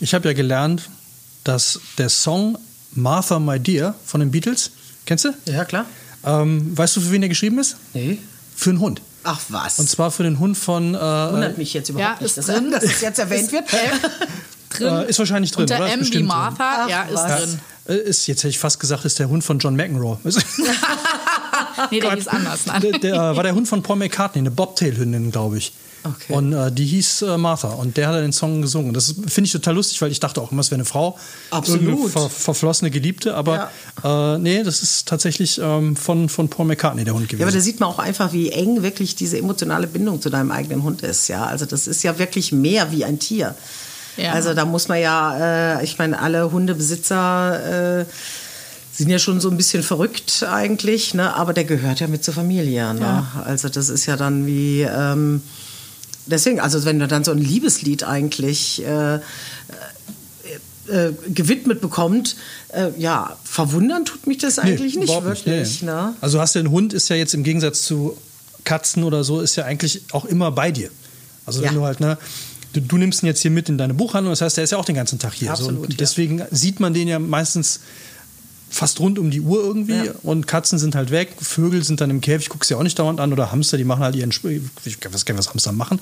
[0.00, 0.88] Ich habe ja gelernt,
[1.44, 2.58] dass der Song
[2.92, 4.70] Martha My Dear von den Beatles,
[5.06, 5.30] kennst du?
[5.46, 5.86] Ja, klar.
[6.24, 7.76] Ähm, weißt du, für wen der geschrieben ist?
[7.94, 8.18] Nee.
[8.56, 9.00] Für einen Hund.
[9.24, 9.78] Ach was.
[9.78, 10.94] Und zwar für den Hund von.
[10.94, 12.70] Äh, Wundert mich jetzt überhaupt Ja, nicht, ist dass, drin.
[12.70, 13.64] dass es jetzt erwähnt wird.
[14.70, 14.86] Drin.
[14.86, 15.86] Äh, ist wahrscheinlich drin, Unter oder?
[15.88, 16.26] Ist M wie drin.
[16.26, 17.40] Martha, Ach, ja, ist was.
[17.40, 17.60] drin.
[17.88, 20.18] Äh, Ist, jetzt hätte ich fast gesagt, ist der Hund von John McEnroe.
[21.90, 22.66] Nee, der hieß anders.
[22.66, 22.82] Nein.
[22.82, 25.72] der, der äh, war der Hund von Paul McCartney, eine Bobtail-Hündin, glaube ich.
[26.02, 26.32] Okay.
[26.32, 28.94] Und äh, die hieß äh, Martha und der hat den Song gesungen.
[28.94, 31.18] Das finde ich total lustig, weil ich dachte auch immer, es wäre eine Frau.
[31.50, 32.10] Absolut.
[32.10, 33.70] Ver verflossene Geliebte, aber
[34.02, 37.40] äh, nee, das ist tatsächlich ähm, von, von Paul McCartney der Hund gewesen.
[37.40, 40.50] Ja, aber da sieht man auch einfach, wie eng wirklich diese emotionale Bindung zu deinem
[40.50, 41.28] eigenen Hund ist.
[41.28, 43.54] Ja, also das ist ja wirklich mehr wie ein Tier.
[44.16, 44.32] Ja.
[44.32, 48.04] Also da muss man ja, äh, ich meine, alle Hundebesitzer äh,
[48.92, 51.34] sind ja schon so ein bisschen verrückt eigentlich, ne?
[51.34, 52.92] aber der gehört ja mit zur Familie.
[52.94, 53.00] Ne?
[53.00, 53.42] Ja.
[53.44, 55.42] Also das ist ja dann wie, ähm,
[56.30, 59.20] deswegen, also wenn du dann so ein Liebeslied eigentlich äh, äh,
[60.88, 62.36] äh, gewidmet bekommt,
[62.72, 65.82] äh, ja, verwundern tut mich das eigentlich nicht überhaupt wirklich.
[65.82, 65.86] nee.
[65.86, 66.14] Ne?
[66.20, 68.16] Also hast du einen Hund, ist ja jetzt im Gegensatz zu
[68.64, 70.90] Katzen oder so, ist ja eigentlich auch immer bei dir.
[71.46, 71.74] Also wenn Ja.
[71.74, 72.18] du halt, ne,
[72.72, 74.78] du, du nimmst ihn jetzt hier mit in deine Buchhandlung, das heißt, der ist ja
[74.78, 75.48] auch den ganzen Tag hier.
[75.48, 75.96] so, Absolut, und ja.
[75.98, 77.80] deswegen sieht man den ja meistens
[78.70, 80.12] fast rund um die Uhr irgendwie Ja.
[80.22, 83.20] und Katzen sind halt weg, Vögel sind dann im Käfig, guckst ja auch nicht dauernd
[83.20, 85.98] an oder Hamster, die machen halt ihren Sp ich weiß gar nicht, was Hamster machen,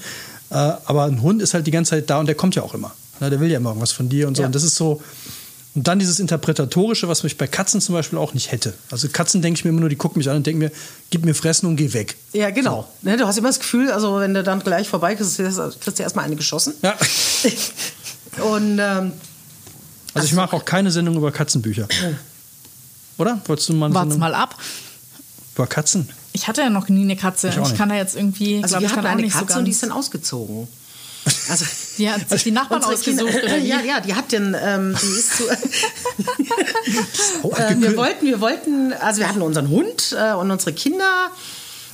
[0.50, 2.74] äh, aber ein Hund ist halt die ganze Zeit da und der kommt ja auch
[2.74, 2.92] immer.
[3.20, 4.46] Na, der will ja immer irgendwas von dir und so Ja.
[4.46, 5.02] und das ist so
[5.74, 8.74] und dann dieses Interpretatorische, was ich bei Katzen zum Beispiel auch nicht hätte.
[8.90, 10.72] Also Katzen denke ich mir immer nur, die gucken mich an und denken mir,
[11.10, 12.16] gib mir Fressen und geh weg.
[12.32, 12.88] Ja, genau.
[13.02, 16.02] Ne, du hast immer das Gefühl, also wenn du dann gleich vorbei kriegst, kriegst du
[16.02, 16.72] erstmal eine geschossen.
[16.82, 16.96] Ja.
[18.42, 19.12] Und ähm,
[20.14, 21.86] Also ich mache auch keine Sendung über Katzenbücher.
[23.18, 23.40] Oder?
[23.46, 24.56] Wolltest du mal Wart's Sendung mal ab.
[25.54, 26.08] über Katzen?
[26.32, 27.48] Ich hatte ja noch nie eine Katze.
[27.48, 29.58] Ich Ich, kann da jetzt irgendwie, also glaube wir hatten auch eine nicht so Katze
[29.58, 30.68] und die ist dann ausgezogen.
[31.50, 31.64] Also
[31.98, 35.36] Die hat sich die Nachbarn ausgesucht, Kinder, ja, ja, die hat den, ähm, die ist
[35.36, 35.56] zu, äh,
[37.76, 41.30] wir wollten, wir wollten, also wir hatten unseren Hund äh, und unsere Kinder.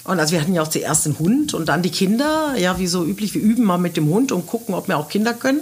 [0.05, 2.55] Und also wir hatten ja auch zuerst den Hund und dann die Kinder.
[2.59, 5.09] Ja, wie so üblich, wir üben mal mit dem Hund und gucken, ob wir auch
[5.09, 5.61] Kinder können.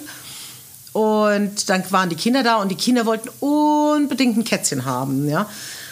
[0.93, 5.49] Und dann waren die Kinder da und die Kinder wollten unbedingt ein Kätzchen haben, ja.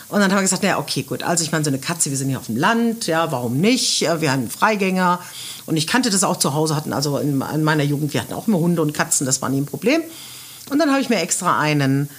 [0.09, 1.23] Und dann haben wir gesagt, naja, okay, gut.
[1.23, 4.01] Also ich meine, so eine Katze, wir sind hier auf dem Land, ja, warum nicht?
[4.01, 5.21] Ja, Wir haben einen Freigänger.
[5.67, 8.33] Und ich kannte das auch zu Hause, hatten also in, in meiner Jugend, wir hatten
[8.33, 10.03] auch immer Hunde und Katzen, das war nie ein Problem.
[10.69, 12.11] Und dann habe ich mir extra einen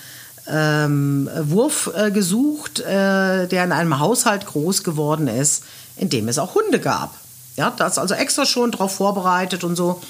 [0.49, 5.63] ähm, Wurf äh, gesucht, äh, der in einem Haushalt groß geworden ist,
[5.97, 7.13] in dem es auch Hunde gab.
[7.57, 10.01] Ja, da ist also extra schon drauf vorbereitet und so.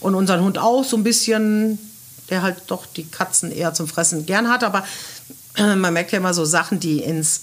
[0.00, 1.78] Und unseren Hund auch so ein bisschen,
[2.30, 4.64] der halt doch die Katzen eher zum Fressen gern hat.
[4.64, 4.84] Aber
[5.56, 7.42] äh, man merkt ja immer so Sachen, die ins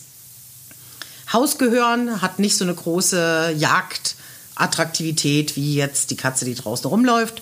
[1.31, 7.41] Haus gehören, hat nicht so eine große Jagdattraktivität wie jetzt die Katze, die draußen rumläuft.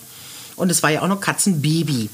[0.56, 2.10] Und es war ja auch noch Katzenbaby.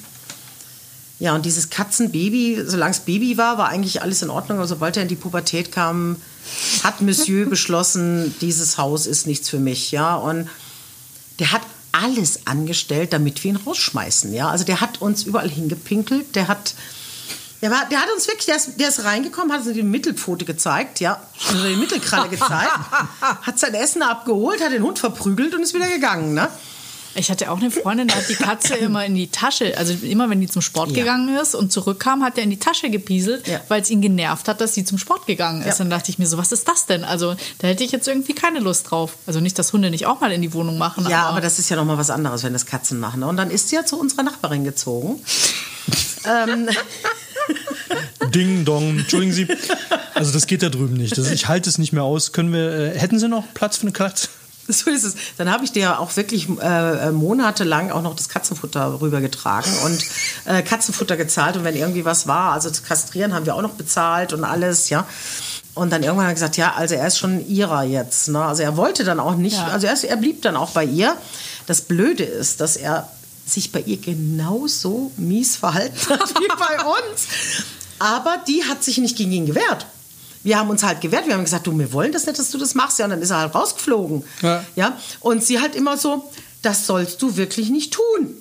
[1.20, 4.58] Ja, und dieses Katzenbaby, solange es Baby war, war eigentlich alles in Ordnung.
[4.58, 6.18] Aber sobald er in die Pubertät kam,
[6.84, 9.92] hat Monsieur beschlossen, dieses Haus ist nichts für mich.
[9.92, 10.50] Ja, und
[11.40, 11.62] der hat
[11.94, 14.34] alles angestellt, damit wir ihn rausschmeißen.
[14.34, 16.36] Ja, also der hat uns überall hingepinkelt.
[16.36, 16.74] Der hat,
[17.62, 20.44] der war, der hat uns wirklich, der ist, der ist reingekommen, hat uns die Mittelpfote
[20.44, 22.72] gezeigt, ja, also die Mittelkralle gezeigt,
[23.22, 26.34] hat sein Essen abgeholt, hat den Hund verprügelt und ist wieder gegangen.
[26.34, 26.50] Ne?
[27.16, 30.30] Ich hatte auch eine Freundin, da hat die Katze immer in die Tasche, also immer
[30.30, 30.98] wenn die zum Sport ja.
[30.98, 33.62] gegangen ist und zurückkam, hat er in die Tasche gepieselt, ja.
[33.68, 35.68] weil es ihn genervt hat, dass sie zum Sport gegangen ist.
[35.68, 35.76] Ja.
[35.80, 37.04] Dann dachte ich mir so, was ist das denn?
[37.04, 39.18] Also da hätte ich jetzt irgendwie keine Lust drauf.
[39.28, 41.08] Also nicht, dass Hunde nicht auch mal in die Wohnung machen.
[41.10, 43.24] Ja, aber, aber das ist ja nochmal was anderes, wenn das Katzen machen.
[43.24, 45.22] Und dann ist sie ja zu unserer Nachbarin gezogen.
[46.26, 46.70] ähm,
[48.34, 49.48] Ding Dong, entschuldigen Sie.
[50.16, 51.18] Also das geht da drüben nicht.
[51.18, 52.32] Das, ich halte es nicht mehr aus.
[52.32, 54.30] Können wir, äh, hätten Sie noch Platz für eine Katze?
[54.68, 55.16] So ist es.
[55.38, 60.06] Dann habe ich dir auch wirklich äh, monatelang auch noch das Katzenfutter rübergetragen und
[60.46, 61.58] äh, Katzenfutter gezahlt.
[61.58, 64.90] Und wenn irgendwie was war, also das Kastrieren haben wir auch noch bezahlt und alles,
[64.90, 65.06] ja.
[65.74, 68.30] Und dann irgendwann hat er gesagt, ja, also er ist schon ihrer jetzt.
[68.30, 68.44] Ne?
[68.44, 69.68] Also er wollte dann auch nicht, ja.
[69.68, 71.18] also er, ist, er blieb dann auch bei ihr.
[71.66, 73.10] Das Blöde ist, dass er
[73.46, 77.28] sich bei ihr genauso mies verhalten hat wie bei uns.
[78.00, 79.88] Aber die hat sich nicht gegen ihn gewehrt.
[80.44, 81.28] Wir haben uns halt gewehrt.
[81.28, 83.00] Wir haben gesagt, du, wir wollen das nicht, dass du das machst.
[83.00, 84.24] Ja, und dann ist er halt rausgeflogen.
[84.42, 84.64] Ja.
[84.76, 84.98] ja?
[85.20, 86.30] Und sie halt immer so,
[86.62, 88.36] das sollst du wirklich nicht tun.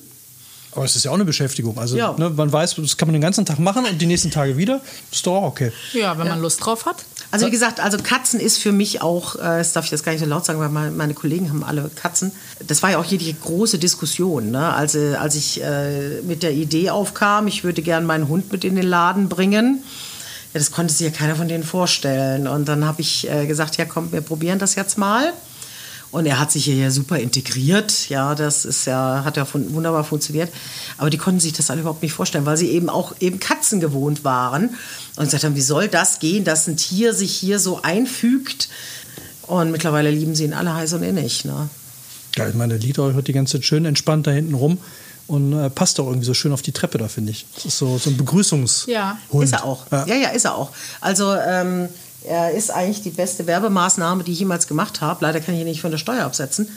[0.75, 1.79] Aber es ist ja auch eine Beschäftigung.
[1.79, 2.15] Also ja.
[2.17, 4.81] ne, man weiß, das kann man den ganzen Tag machen und die nächsten Tage wieder.
[5.11, 5.71] Ist doch auch okay.
[5.93, 7.05] Ja, wenn man Lust drauf hat.
[7.31, 10.13] Also wie gesagt, also Katzen ist für mich auch, äh, das darf ich jetzt gar
[10.13, 12.33] nicht so laut sagen, weil meine Kollegen haben alle Katzen.
[12.67, 14.73] Das war ja auch hier die große Diskussion, ne?
[14.75, 18.77] also, als ich äh, mit der Idee aufkam, ich würde gerne meinen Hund mit in
[18.77, 19.83] den Laden bringen.
[20.53, 22.47] Ja, das konnte sich ja keiner von denen vorstellen.
[22.47, 25.33] Und dann habe ich äh, gesagt, ja komm, wir probieren das jetzt mal.
[26.11, 28.11] Und er hat sich hier ja super integriert.
[28.11, 30.53] Ja, das ist ja, hat ja wunderbar funktioniert.
[30.99, 33.81] Aber die konnten sich das alle überhaupt nicht vorstellen, weil sie eben auch eben Katzen
[33.81, 34.77] gewohnt waren.
[35.17, 38.69] Und gesagt haben, wie soll das gehen, dass ein Tier sich hier so einfügt?
[39.47, 41.47] Und mittlerweile lieben sie ihn alle heiß und innig.
[41.47, 41.71] Ne?
[42.37, 44.79] Ja, ich meine, der liegt auch die ganze Zeit schön entspannt da hinten rum
[45.27, 47.47] und äh, passt auch irgendwie so schön auf die Treppe da, finde ich.
[47.55, 48.93] Das ist so, so ein Begrüßungshund.
[48.93, 49.87] Ja, ist er auch.
[49.91, 50.07] Ja.
[50.07, 50.71] ja, ja, ist er auch.
[51.01, 51.89] Also ähm,
[52.25, 55.25] er ist eigentlich die beste Werbemaßnahme, die ich jemals gemacht habe.
[55.25, 56.69] Leider kann ich ihn nicht von der Steuer absetzen.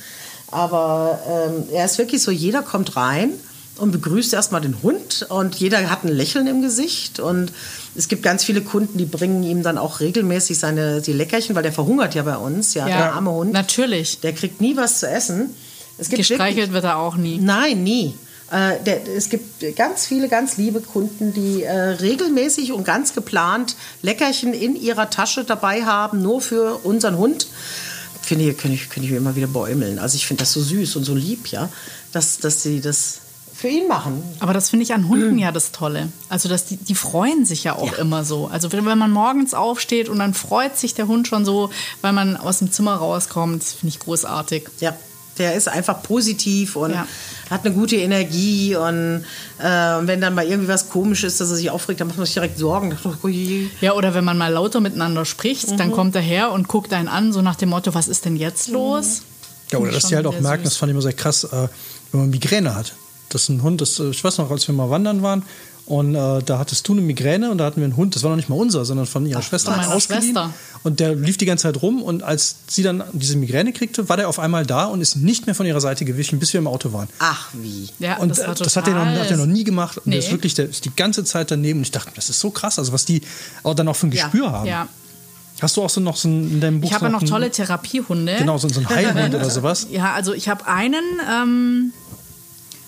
[0.52, 3.32] Aber ähm, er ist wirklich so, jeder kommt rein
[3.78, 7.52] und begrüßt erstmal den Hund und jeder hat ein Lächeln im Gesicht und
[7.96, 11.64] es gibt ganz viele Kunden, die bringen ihm dann auch regelmäßig seine die Leckerchen, weil
[11.64, 13.54] der verhungert ja bei uns, ja, ja der arme Hund.
[13.54, 14.20] Natürlich.
[14.22, 15.50] Der kriegt nie was zu essen.
[15.98, 17.38] Es gibt Gestreichelt wirklich, wird er auch nie.
[17.38, 18.14] Nein, nie.
[18.52, 23.76] Äh, der, es gibt ganz viele, ganz liebe Kunden, die äh, regelmäßig und ganz geplant
[24.02, 27.48] Leckerchen in ihrer Tasche dabei haben, nur für unseren Hund.
[28.22, 30.00] Finde ich, könnte ich, könnte ich mir immer wieder bäumeln.
[30.00, 31.70] Also ich finde das so süß und so lieb, ja,
[32.12, 33.20] dass, dass sie das
[33.56, 34.22] für ihn machen.
[34.42, 35.38] Aber das finde ich an Hunden mhm.
[35.40, 36.10] ja das Tolle.
[36.30, 38.00] Also dass die, die freuen sich ja auch ja.
[38.00, 38.48] immer so.
[38.48, 42.38] Also wenn man morgens aufsteht und dann freut sich der Hund schon so, weil man
[42.38, 44.68] aus dem Zimmer rauskommt, finde ich großartig.
[44.82, 44.96] Ja,
[45.38, 47.08] der ist einfach positiv und ja.
[47.50, 48.76] hat eine gute Energie.
[48.76, 49.26] Und
[49.60, 52.26] äh, wenn dann mal irgendwie was komisch ist, dass er sich aufregt, dann macht man
[52.26, 52.98] sich direkt Sorgen.
[53.82, 55.78] Ja, oder wenn man mal lauter miteinander spricht, mhm.
[55.78, 58.36] dann kommt er her und guckt einen an, so nach dem Motto, was ist denn
[58.36, 59.22] jetzt los?
[59.72, 60.74] Ja, oder dass die halt auch merken, süß.
[60.74, 61.68] das fand ich immer sehr krass, äh,
[62.12, 62.94] wenn man Migräne hat.
[63.30, 65.44] Das ist ein Hund, das, äh, ich weiß noch, als wir mal wandern waren,
[65.86, 68.32] und äh, da hattest du eine Migräne und da hatten wir einen Hund, das war
[68.32, 70.52] noch nicht mal unser, sondern von ihrer Ach, Schwester von meiner Schwester.
[70.84, 74.18] Und der lief die ganze Zeit rum und als sie dann diese Migräne kriegte, war
[74.18, 76.68] der auf einmal da und ist nicht mehr von ihrer Seite gewichen, bis wir im
[76.68, 77.08] Auto waren.
[77.20, 77.90] Ach wie.
[78.00, 79.98] Ja, und das, äh, das hat, er noch, hat er noch nie gemacht.
[79.98, 80.14] Und nee.
[80.14, 81.80] der ist wirklich, der ist die ganze Zeit daneben.
[81.80, 83.22] Und ich dachte, das ist so krass, also was die
[83.62, 84.52] auch dann auch für ein Gespür ja.
[84.52, 84.68] haben.
[84.68, 84.88] Ja.
[85.62, 86.90] Hast du auch so noch so in deinem Buch?
[86.90, 88.36] Ich habe ja noch tolle Therapiehunde.
[88.38, 89.88] Genau, so, so ein Heilhund oder sowas.
[89.90, 91.94] Ja, also ich habe einen, ähm,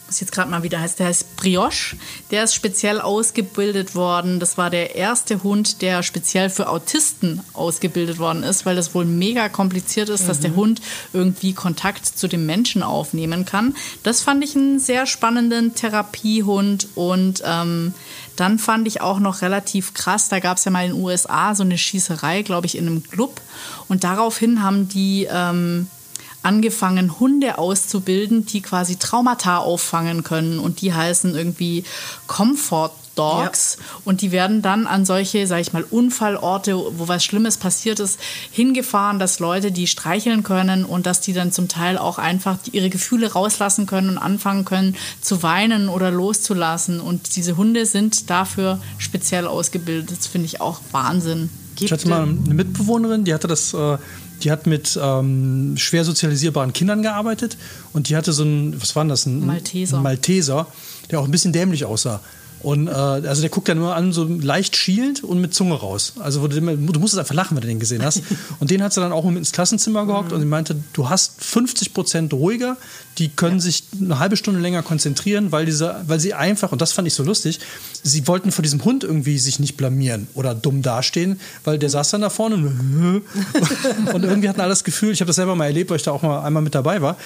[0.08, 1.98] muss jetzt gerade mal wieder heißt, der heißt Brioche.
[2.32, 4.39] Der ist speziell ausgebildet worden.
[4.39, 9.06] Das war der erste Hund, der speziell für Autisten ausgebildet worden ist, weil das wohl
[9.06, 10.28] mega kompliziert ist, mhm.
[10.28, 10.56] dass der mhm.
[10.56, 10.82] Hund
[11.13, 13.76] irgendwie Kontakt zu dem Menschen aufnehmen kann.
[14.04, 17.93] Das fand ich einen sehr spannenden Therapiehund und ähm,
[18.38, 21.56] dann fand ich auch noch relativ krass, da gab es ja mal in den USA
[21.56, 23.41] so eine Schießerei, glaube ich, in einem Club.
[23.88, 25.88] Und daraufhin haben die ähm,
[26.43, 30.60] angefangen, Hunde auszubilden, die quasi Traumata auffangen können.
[30.60, 31.84] Und die heißen irgendwie
[32.28, 33.78] Comfort Dogs.
[33.80, 33.86] Ja.
[34.06, 38.19] Und die werden dann an solche, sag ich mal, Unfallorte, wo was Schlimmes passiert ist,
[38.52, 42.89] hingefahren, dass Leute die streicheln können und dass die dann zum Teil auch einfach ihre
[42.89, 47.02] Gefühle rauslassen können und anfangen können zu weinen oder loszulassen.
[47.02, 50.17] Und diese Hunde sind dafür speziell ausgebildet.
[50.17, 51.50] Das finde ich auch Wahnsinn.
[51.80, 53.73] Ich hatte mal eine Mitbewohnerin, die hatte das.
[53.73, 53.97] Äh
[54.43, 57.58] die hat mit ähm, schwer sozialisierbaren Kindern gearbeitet
[57.93, 59.26] und die hatte so ein, was war denn das?
[59.26, 59.97] Ein Malteser.
[59.97, 60.67] Ein Malteser,
[61.10, 62.21] der auch ein bisschen dämlich aussah.
[62.63, 66.13] Und äh, also der guckt dann nur an, so leicht schielend und mit Zunge raus.
[66.20, 68.24] Also du, du musstest einfach lachen, wenn du den gesehen hast.
[68.60, 70.36] Und den hat sie dann auch mit ins Klassenzimmer gehockt mhm.
[70.36, 72.78] und sie meinte, du hast 50 Prozent ruhiger,
[73.17, 73.62] die können ja.
[73.62, 77.13] sich eine halbe Stunde länger konzentrieren, weil, diese, weil sie einfach, und das fand ich
[77.13, 77.60] so lustig,
[78.04, 82.12] sie wollten vor diesem Hund irgendwie sich nicht blamieren oder dumm dastehen, weil der saß
[82.12, 83.24] dann da vorne und,
[84.13, 86.12] und irgendwie hatten alle das Gefühl, ich habe das selber mal erlebt, weil ich da
[86.12, 87.17] auch mal einmal mit dabei war,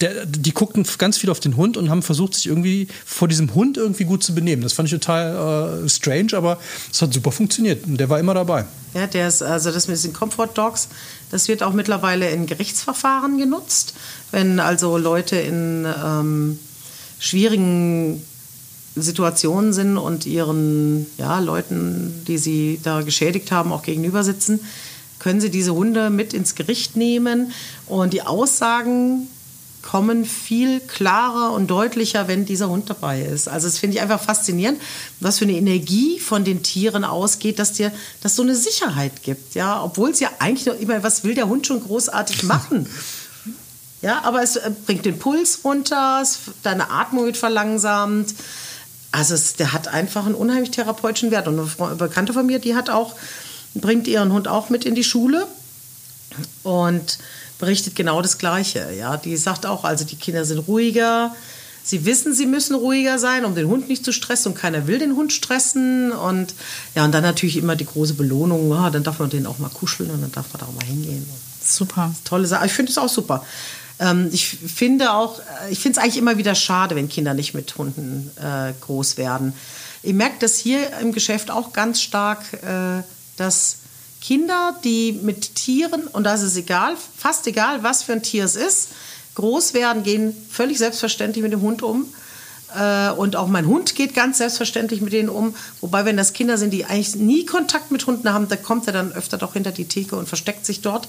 [0.00, 3.54] der, die guckten ganz viel auf den Hund und haben versucht, sich irgendwie vor diesem
[3.54, 4.62] Hund irgendwie gut zu benehmen.
[4.62, 6.58] Das fand ich total äh, strange, aber
[6.90, 8.64] es hat super funktioniert und der war immer dabei.
[8.94, 10.88] Ja, der ist, also das mit den Comfort Dogs,
[11.30, 13.94] das wird auch mittlerweile in Gerichtsverfahren genutzt.
[14.30, 16.58] Wenn also Leute in ähm,
[17.18, 18.22] schwierigen
[18.96, 24.60] Situationen sind und ihren ja, Leuten, die sie da geschädigt haben, auch gegenüber sitzen,
[25.20, 27.52] können sie diese Hunde mit ins Gericht nehmen.
[27.86, 29.28] Und die Aussagen
[29.82, 33.48] kommen viel klarer und deutlicher, wenn dieser Hund dabei ist.
[33.48, 34.80] Also das finde ich einfach faszinierend,
[35.20, 39.54] was für eine Energie von den Tieren ausgeht, dass dir das so eine Sicherheit gibt.
[39.54, 42.88] Ja, obwohl es ja eigentlich noch immer, was will der Hund schon großartig machen?
[44.02, 46.22] Ja, aber es äh, bringt den Puls runter,
[46.62, 48.34] deine Atmung wird verlangsamt.
[49.12, 51.48] Also es, der hat einfach einen unheimlich therapeutischen Wert.
[51.48, 53.14] Und eine Bekannte von mir, die hat auch,
[53.74, 55.46] bringt ihren Hund auch mit in die Schule
[56.62, 57.18] und
[57.60, 58.92] berichtet genau das Gleiche.
[58.98, 61.34] Ja, die sagt auch, also die Kinder sind ruhiger.
[61.82, 64.98] Sie wissen, sie müssen ruhiger sein, um den Hund nicht zu stressen und keiner will
[64.98, 66.12] den Hund stressen.
[66.12, 66.54] Und
[66.94, 68.70] ja, und dann natürlich immer die große Belohnung.
[68.70, 70.84] Ja, dann darf man den auch mal kuscheln und dann darf man da auch mal
[70.84, 71.26] hingehen.
[71.62, 72.14] Super.
[72.24, 72.66] Tolle Sache.
[72.66, 73.44] Ich finde es auch super.
[73.98, 77.54] Ähm, ich finde auch, äh, ich finde es eigentlich immer wieder schade, wenn Kinder nicht
[77.54, 79.52] mit Hunden äh, groß werden.
[80.02, 83.02] Ich merke das hier im Geschäft auch ganz stark, äh,
[83.36, 83.79] dass
[84.20, 88.56] Kinder, die mit Tieren, und das ist egal, fast egal, was für ein Tier es
[88.56, 88.90] ist,
[89.34, 92.06] groß werden, gehen völlig selbstverständlich mit dem Hund um.
[92.78, 95.54] Äh, und auch mein Hund geht ganz selbstverständlich mit denen um.
[95.80, 98.92] Wobei, wenn das Kinder sind, die eigentlich nie Kontakt mit Hunden haben, da kommt er
[98.92, 101.08] dann öfter doch hinter die Theke und versteckt sich dort,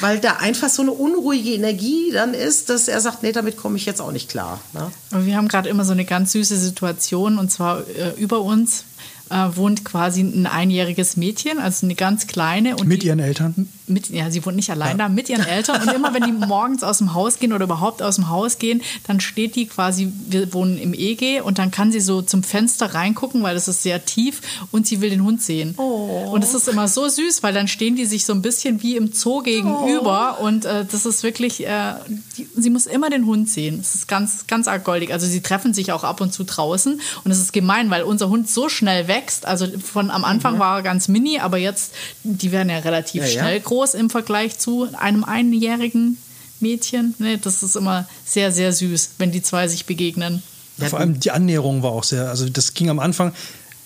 [0.00, 3.76] weil da einfach so eine unruhige Energie dann ist, dass er sagt, nee, damit komme
[3.76, 4.60] ich jetzt auch nicht klar.
[4.72, 4.90] Ne?
[5.10, 8.84] Wir haben gerade immer so eine ganz süße Situation und zwar äh, über uns
[9.30, 12.76] äh, wohnt quasi ein einjähriges Mädchen, also eine ganz kleine.
[12.76, 13.68] Und mit die, ihren Eltern?
[13.88, 15.04] Mit, ja, sie wohnt nicht allein ja.
[15.04, 15.82] da, mit ihren Eltern.
[15.82, 18.82] Und immer wenn die morgens aus dem Haus gehen oder überhaupt aus dem Haus gehen,
[19.06, 22.94] dann steht die quasi, wir wohnen im EG und dann kann sie so zum Fenster
[22.94, 24.40] reingucken, weil es ist sehr tief
[24.72, 25.74] und sie will den Hund sehen.
[25.76, 26.30] Oh.
[26.32, 28.96] Und es ist immer so süß, weil dann stehen die sich so ein bisschen wie
[28.96, 30.46] im Zoo gegenüber oh.
[30.46, 31.94] und äh, das ist wirklich, äh,
[32.36, 33.78] die, sie muss immer den Hund sehen.
[33.80, 35.12] Es ist ganz, ganz arg goldig.
[35.12, 38.28] Also sie treffen sich auch ab und zu draußen und es ist gemein, weil unser
[38.28, 39.46] Hund so schnell wächst.
[39.46, 40.58] Also von am Anfang mhm.
[40.58, 41.92] war er ganz mini, aber jetzt,
[42.24, 43.62] die werden ja relativ ja, schnell ja.
[43.62, 46.16] groß groß im Vergleich zu einem einjährigen
[46.60, 47.14] Mädchen.
[47.18, 50.42] Nee, das ist immer sehr, sehr süß, wenn die zwei sich begegnen.
[50.78, 53.32] Ja, vor allem die Annäherung war auch sehr, also das ging am Anfang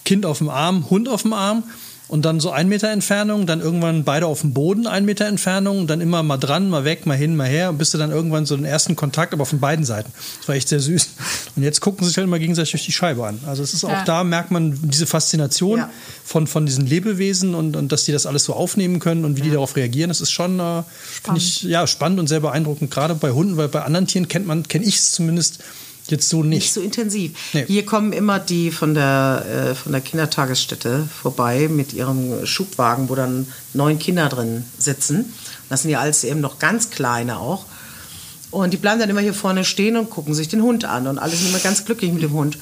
[0.05, 1.65] Kind auf dem Arm, Hund auf dem Arm
[2.11, 5.87] und dann so ein Meter Entfernung, dann irgendwann beide auf dem Boden, ein Meter Entfernung,
[5.87, 8.47] dann immer mal dran, mal weg, mal hin, mal her, und bis du dann irgendwann
[8.47, 10.13] so den ersten Kontakt, aber von beiden Seiten.
[10.39, 11.09] Das war echt sehr süß.
[11.55, 13.39] Und jetzt gucken sie sich halt immer gegenseitig durch die Scheibe an.
[13.47, 14.05] Also es ist auch ja.
[14.05, 15.91] da, merkt man diese Faszination ja.
[16.25, 19.41] von, von diesen Lebewesen und, und dass die das alles so aufnehmen können und wie
[19.41, 19.45] ja.
[19.45, 20.09] die darauf reagieren.
[20.09, 20.83] Das ist schon, äh,
[21.23, 24.49] finde ich, ja, spannend und sehr beeindruckend, gerade bei Hunden, weil bei anderen Tieren kennt
[24.49, 25.63] man, kenne ich es zumindest
[26.11, 26.59] Jetzt so nicht.
[26.59, 27.33] Nicht so intensiv.
[27.53, 27.65] Nee.
[27.67, 33.15] Hier kommen immer die von der, äh, von der Kindertagesstätte vorbei mit ihrem Schubwagen, wo
[33.15, 35.33] dann neun Kinder drin sitzen.
[35.69, 37.65] Das sind ja alles eben noch ganz kleine auch.
[38.51, 41.07] Und die bleiben dann immer hier vorne stehen und gucken sich den Hund an.
[41.07, 42.59] Und alle sind immer ganz glücklich mit dem Hund.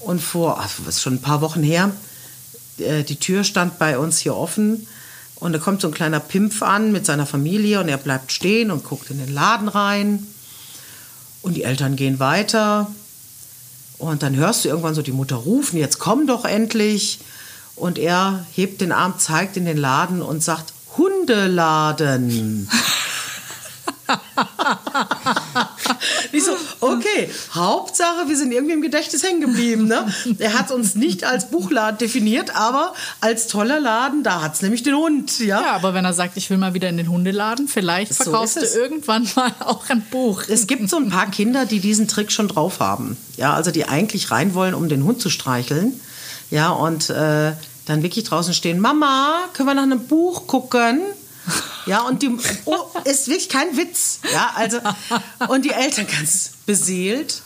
[0.00, 1.92] Und vor, ach, was ist schon ein paar Wochen her,
[2.78, 4.86] äh, die Tür stand bei uns hier offen.
[5.36, 8.70] Und da kommt so ein kleiner Pimpf an mit seiner Familie und er bleibt stehen
[8.70, 10.26] und guckt in den Laden rein.
[11.42, 12.90] Und die Eltern gehen weiter.
[13.98, 17.20] Und dann hörst du irgendwann so die Mutter rufen, jetzt komm doch endlich.
[17.76, 22.68] Und er hebt den Arm, zeigt in den Laden und sagt, Hundeladen.
[26.36, 29.86] ich so, okay, Hauptsache, wir sind irgendwie im Gedächtnis hängen geblieben.
[29.86, 30.06] Ne?
[30.38, 34.82] Er hat uns nicht als Buchladen definiert, aber als toller Laden, da hat es nämlich
[34.82, 35.38] den Hund.
[35.38, 35.60] Ja?
[35.60, 38.60] ja, aber wenn er sagt, ich will mal wieder in den Hundeladen, vielleicht verkaufst so
[38.60, 40.42] du irgendwann mal auch ein Buch.
[40.48, 43.16] Es gibt so ein paar Kinder, die diesen Trick schon drauf haben.
[43.36, 46.00] Ja, also die eigentlich rein wollen, um den Hund zu streicheln.
[46.50, 47.52] Ja, und äh,
[47.86, 51.00] dann wirklich draußen stehen, Mama, können wir nach einem Buch gucken?
[51.86, 52.30] Ja, und die
[52.64, 54.20] oh, ist wirklich kein Witz.
[54.32, 54.78] Ja, also
[55.48, 57.42] und die Eltern ganz beseelt.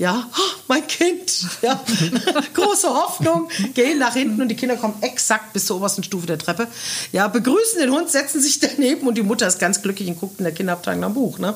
[0.00, 1.44] Ja, oh, mein Kind.
[1.60, 1.78] Ja,
[2.54, 3.50] große Hoffnung.
[3.74, 6.68] Gehen nach hinten und die Kinder kommen exakt bis zur obersten Stufe der Treppe.
[7.12, 10.38] Ja, begrüßen den Hund, setzen sich daneben und die Mutter ist ganz glücklich und guckt
[10.38, 11.38] in der Kinderabteilung nach Buch.
[11.38, 11.54] Ne?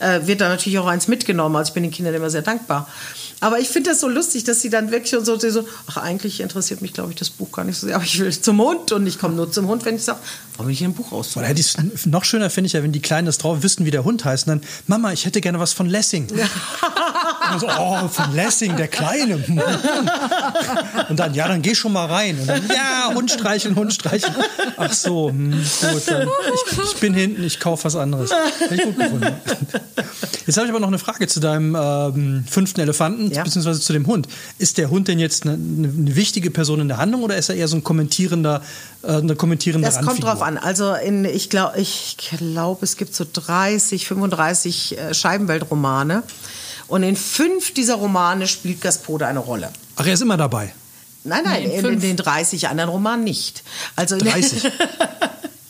[0.00, 1.54] Äh, wird da natürlich auch eins mitgenommen.
[1.54, 2.88] Also ich bin den Kindern immer sehr dankbar.
[3.40, 6.80] Aber ich finde das so lustig, dass sie dann wirklich so, so ach, eigentlich interessiert
[6.80, 9.06] mich, glaube ich, das Buch gar nicht so sehr, aber ich will zum Hund und
[9.06, 10.18] ich komme nur zum Hund, wenn ich sage,
[10.52, 11.36] warum will ich ein Buch raus?
[11.36, 11.54] Oder
[12.06, 14.46] noch schöner finde ich ja, wenn die Kleinen das drauf wissen, wie der Hund heißt,
[14.48, 16.28] und dann, Mama, ich hätte gerne was von Lessing.
[17.52, 19.36] Und so, oh, von Lessing, der Kleine.
[21.08, 22.38] Und dann, ja, dann geh schon mal rein.
[22.40, 24.34] Und dann, ja, Hund streicheln, Hund streicheln.
[24.76, 28.30] Ach so, hm, gut, dann, ich, ich bin hinten, ich kaufe was anderes.
[28.58, 29.32] Hätte ich gut gefunden.
[30.46, 33.42] Jetzt habe ich aber noch eine Frage zu deinem ähm, fünften Elefanten, Ja.
[33.44, 34.28] beziehungsweise zu dem Hund.
[34.58, 37.54] Ist der Hund denn jetzt eine, eine wichtige Person in der Handlung oder ist er
[37.56, 38.62] eher so ein kommentierender,
[39.02, 40.58] äh, eine kommentierende Das kommt drauf an.
[40.58, 46.22] Also in, ich glaube, ich glaub, es gibt so 30, 35 äh, Scheibenweltromane.
[46.88, 49.70] Und in fünf dieser Romane spielt Gaspode eine Rolle.
[49.96, 50.72] Ach, er ist immer dabei.
[51.24, 53.64] Nein, nein, Nee, in in, in den 30 anderen Romanen nicht.
[53.96, 54.70] Also in- 30.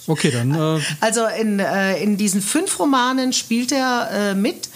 [0.08, 0.54] Okay, dann.
[0.54, 4.68] Äh, Also in, äh, in diesen fünf Romanen spielt er äh, mit.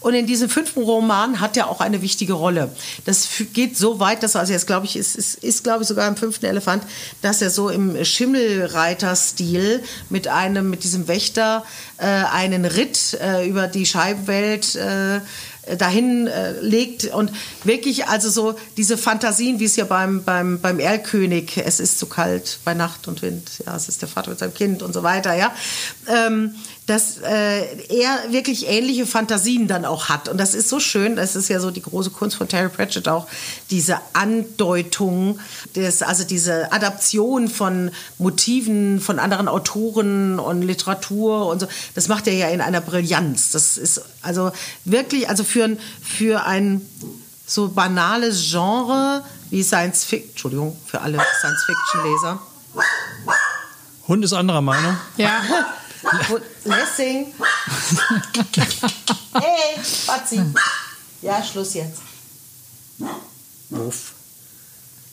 [0.00, 2.70] Und in diesen fünf Romanen hat er auch eine wichtige Rolle.
[3.04, 5.88] Das geht so weit, dass er, also jetzt glaube ich, ist, ist, ist glaube ich
[5.88, 6.84] sogar im fünften Elefant,
[7.22, 11.64] dass er so im Schimmelreiter-Stil mit einem, mit diesem Wächter
[11.98, 15.20] äh, einen Ritt äh, über die Scheibenwelt äh,
[15.76, 17.06] dahin äh, legt.
[17.06, 17.32] Und
[17.64, 22.06] wirklich also so diese Fantasien, wie es ja beim, beim, beim Erlkönig, es ist zu
[22.06, 25.02] kalt bei Nacht und Wind, ja, es ist der Vater mit seinem Kind und so
[25.02, 25.52] weiter, ja,
[26.08, 26.54] ähm,
[26.86, 31.34] dass äh, er wirklich ähnliche Fantasien dann auch hat und das ist so schön, das
[31.34, 33.26] ist ja so die große Kunst von Terry Pratchett auch,
[33.70, 35.40] diese Andeutung,
[35.74, 42.28] des, also diese Adaption von Motiven von anderen Autoren und Literatur und so, das macht
[42.28, 44.52] er ja in einer Brillanz, das ist also
[44.84, 46.82] wirklich, also für, ein- für ein
[47.48, 52.40] so banales Genre wie Science Fiction, Entschuldigung, für alle Science-Fiction-Leser.
[54.08, 54.96] Hund ist anderer Meinung.
[55.16, 55.40] Ja.
[56.64, 57.32] Lessing.
[59.34, 60.40] hey, Batzi.
[61.22, 61.98] Ja, Schluss jetzt.
[63.70, 64.12] Uff.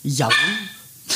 [0.04, 0.30] Ja.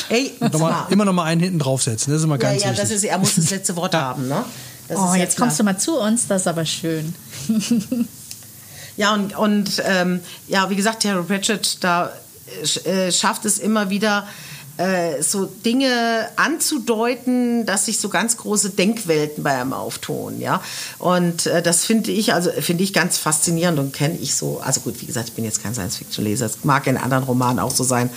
[0.09, 2.11] Ey, Nochmal, immer noch mal einen hinten draufsetzen.
[2.11, 2.95] Das ist immer ja, ganz ja, das wichtig.
[2.97, 4.43] ist, er muss das letzte Wort haben, ne?
[4.87, 5.47] Das Oh, ist ja jetzt klar.
[5.47, 7.13] kommst du mal zu uns, das ist aber schön.
[8.97, 12.11] Ja, und, und ähm, ja, wie gesagt, Terry Pratchett da
[12.85, 14.27] äh, äh, schafft es immer wieder,
[14.77, 20.61] äh, so Dinge anzudeuten, dass sich so ganz große Denkwelten bei einem auftun, ja.
[20.99, 24.61] Und äh, das finde ich, also finde ich ganz faszinierend und kenne ich so.
[24.63, 27.71] Also gut, wie gesagt, ich bin jetzt kein Science-Fiction-Leser, es mag in anderen Romanen auch
[27.71, 28.09] so sein.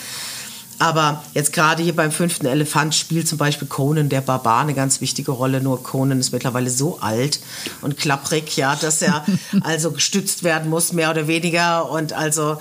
[0.80, 5.02] Aber jetzt gerade hier beim fünften Elefant spielt zum Beispiel Conan der Barbar eine ganz
[5.02, 5.60] wichtige Rolle.
[5.60, 7.40] Nur Conan ist mittlerweile so alt
[7.82, 9.26] und klapprig, ja, dass er
[9.62, 11.90] also gestützt werden muss, mehr oder weniger.
[11.90, 12.56] Und also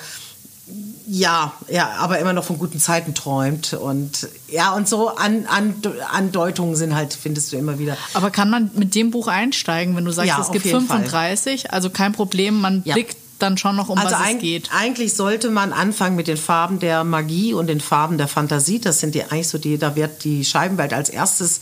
[1.07, 3.73] ja, ja, aber immer noch von guten Zeiten träumt.
[3.73, 5.73] Und ja, und so an, an,
[6.11, 7.97] Andeutungen sind halt, findest du immer wieder.
[8.13, 10.97] Aber kann man mit dem Buch einsteigen, wenn du sagst, Ja, es gibt jeden Fall.
[10.99, 11.73] 35?
[11.73, 12.93] Also kein Problem, man Ja.
[12.93, 14.69] blickt dann schon noch, um also was es geht.
[14.71, 18.79] eigentlich sollte man anfangen mit den Farben der Magie und den Farben der Fantasie.
[18.79, 21.61] Das sind die eigentlich so die, da wird die Scheibenwelt als erstes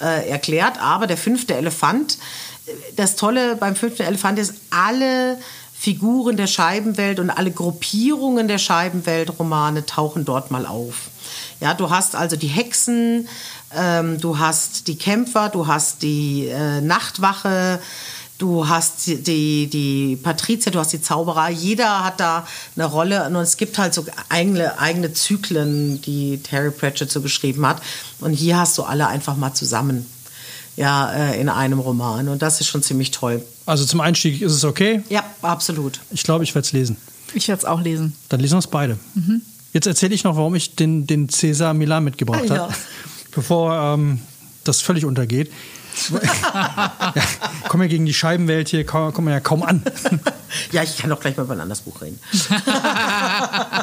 [0.00, 0.78] äh, erklärt.
[0.82, 2.18] Aber der fünfte Elefant,
[2.66, 5.38] äh, das Tolle beim fünften Elefant ist, alle
[5.82, 11.10] Figuren der Scheibenwelt und alle Gruppierungen der Scheibenwelt-Romane tauchen dort mal auf.
[11.58, 13.26] Ja, du hast also die Hexen,
[13.76, 17.80] ähm, du hast die Kämpfer, du hast die äh, Nachtwache,
[18.38, 21.48] Du hast die, die, Patrizier, du hast die Zauberer.
[21.48, 23.24] Jeder hat da eine Rolle.
[23.28, 27.80] Und es gibt halt so eigene, eigene Zyklen, die Terry Pratchett so geschrieben hat.
[28.18, 30.06] Und hier hast du alle einfach mal zusammen.
[30.76, 32.28] Ja, äh, in einem Roman.
[32.28, 33.44] Und das ist schon ziemlich toll.
[33.66, 35.02] Also zum Einstieg ist es okay.
[35.10, 36.00] Ja, absolut.
[36.10, 36.96] Ich glaube, ich werde es lesen.
[37.34, 38.14] Ich werde es auch lesen.
[38.30, 38.98] Dann lesen wir es beide.
[39.72, 42.62] Jetzt erzähle ich noch, warum ich den, den Cäsar Milan mitgebracht Ah, ja.
[42.64, 42.74] habe,
[43.32, 44.20] bevor ähm,
[44.64, 45.50] das völlig untergeht.
[46.10, 47.12] ja,
[47.68, 49.82] kommen ja gegen die Scheibenwelt hier, kommen wir ja kaum an.
[50.70, 52.18] Ja, ich kann doch gleich mal über ein anderes Buch reden.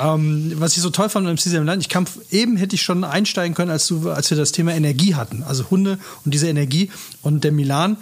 [0.00, 3.04] Ähm, was ich so toll fand beim Cäsar Milan, ich kam, eben hätte ich schon
[3.04, 5.42] einsteigen können, als, du, als wir das Thema Energie hatten.
[5.42, 6.90] Also Hunde und diese Energie.
[7.22, 7.96] Und der Milan,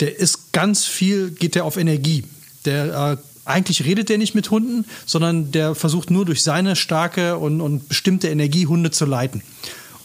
[0.00, 2.24] der ist ganz viel, geht der auf Energie.
[2.64, 7.36] Der, äh, eigentlich redet der nicht mit Hunden, sondern der versucht nur durch seine starke
[7.38, 9.42] und, und bestimmte Energie Hunde zu leiten.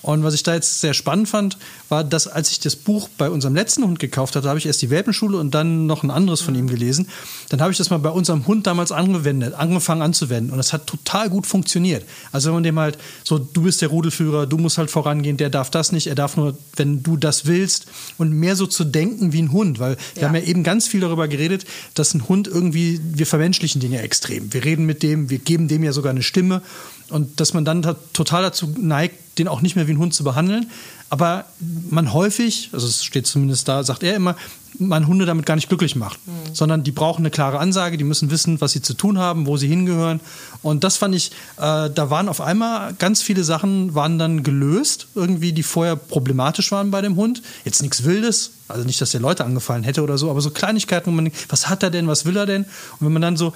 [0.07, 1.57] Und was ich da jetzt sehr spannend fand,
[1.89, 4.81] war, dass als ich das Buch bei unserem letzten Hund gekauft hatte, habe ich erst
[4.81, 7.09] die Welpenschule und dann noch ein anderes von ihm gelesen.
[7.49, 10.51] Dann habe ich das mal bei unserem Hund damals angewendet, angefangen anzuwenden.
[10.51, 12.05] Und das hat total gut funktioniert.
[12.31, 15.49] Also wenn man dem halt so, du bist der Rudelführer, du musst halt vorangehen, der
[15.49, 17.87] darf das nicht, er darf nur, wenn du das willst.
[18.17, 19.79] Und mehr so zu denken wie ein Hund.
[19.79, 20.29] Weil wir Ja.
[20.29, 21.65] haben ja eben ganz viel darüber geredet,
[21.95, 24.53] dass ein Hund irgendwie, wir vermenschlichen den ja extrem.
[24.53, 26.61] Wir reden mit dem, wir geben dem ja sogar eine Stimme.
[27.09, 30.13] Und dass man dann ta- total dazu neigt, den auch nicht mehr wie ein Hund
[30.13, 30.69] zu behandeln.
[31.09, 31.45] Aber
[31.89, 34.35] man häufig, also es steht zumindest da, sagt er immer,
[34.77, 36.19] man Hunde damit gar nicht glücklich macht.
[36.53, 39.55] Sondern die brauchen eine klare Ansage, die müssen wissen, was sie zu tun haben, wo
[39.55, 40.19] sie hingehören.
[40.63, 45.07] Und das fand ich, äh, da waren auf einmal ganz viele Sachen, waren dann gelöst,
[45.15, 47.41] irgendwie, die vorher problematisch waren bei dem Hund.
[47.63, 51.09] Jetzt nichts Wildes, also nicht, dass der Leute angefallen hätte oder so, aber so Kleinigkeiten,
[51.09, 52.63] wo man denkt, was hat er denn, was will er denn?
[52.63, 53.53] Und wenn man dann so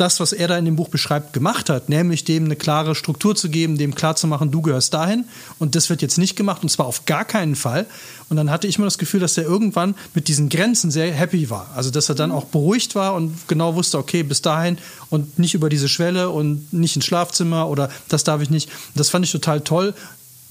[0.00, 3.36] das, was er da in dem Buch beschreibt, gemacht hat, nämlich dem eine klare Struktur
[3.36, 5.24] zu geben, dem klar zu machen, du gehörst dahin
[5.58, 7.86] und das wird jetzt nicht gemacht und zwar auf gar keinen Fall.
[8.28, 11.50] Und dann hatte ich immer das Gefühl, dass er irgendwann mit diesen Grenzen sehr happy
[11.50, 11.70] war.
[11.74, 14.78] Also dass er dann auch beruhigt war und genau wusste, okay, bis dahin
[15.10, 18.70] und nicht über diese Schwelle und nicht ins Schlafzimmer oder das darf ich nicht.
[18.94, 19.94] Das fand ich total toll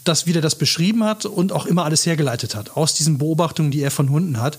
[0.05, 3.69] dass wie der das beschrieben hat und auch immer alles hergeleitet hat aus diesen Beobachtungen,
[3.69, 4.57] die er von Hunden hat.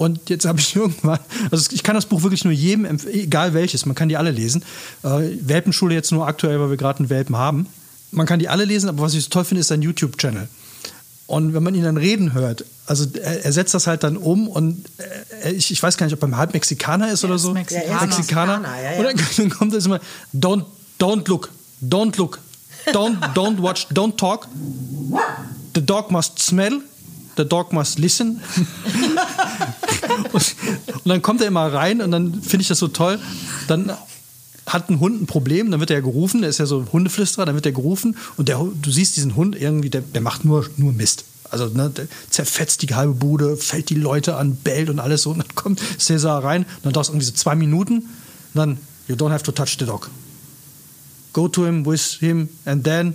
[0.00, 1.18] Und jetzt habe ich irgendwann,
[1.50, 4.64] also ich kann das Buch wirklich nur jedem, egal welches, man kann die alle lesen.
[5.02, 7.66] Äh, Welpenschule jetzt nur aktuell, weil wir gerade einen Welpen haben.
[8.10, 10.48] Man kann die alle lesen, aber was ich so toll finde, ist sein YouTube-Channel.
[11.26, 14.48] Und wenn man ihn dann reden hört, also er, er setzt das halt dann um
[14.48, 14.86] und
[15.44, 17.52] äh, ich, ich, weiß gar nicht, ob er halb Mexikaner ist er oder so.
[17.52, 18.06] Mexikaner.
[18.06, 18.62] Mexikaner.
[18.62, 18.98] Ja, ja.
[19.10, 20.00] Und dann kommt es immer,
[20.34, 20.64] don't,
[20.98, 21.50] don't look,
[21.82, 22.38] don't look,
[22.86, 24.48] don't, don't watch, don't talk.
[25.74, 26.80] The dog must smell,
[27.36, 28.40] the dog must listen.
[30.32, 33.18] und, und, dann kommt er immer rein und dann finde ich das so toll.
[33.68, 33.92] Dann
[34.66, 37.54] hat ein Hund ein Problem, dann wird er gerufen, der ist ja so Hundeflüsterer, dann
[37.54, 40.92] wird er gerufen und der, du siehst diesen Hund irgendwie, der, der macht nur, nur
[40.92, 41.24] Mist.
[41.50, 41.92] Also ne,
[42.30, 45.30] zerfetzt die halbe Bude, fällt die Leute an, bellt und alles so.
[45.30, 47.94] Und dann kommt Cäsar rein, und dann dauert es irgendwie so zwei Minuten.
[47.98, 48.08] Und
[48.54, 48.78] dann,
[49.08, 50.08] you don't have to touch the dog.
[51.32, 53.14] Go to him, with him, and then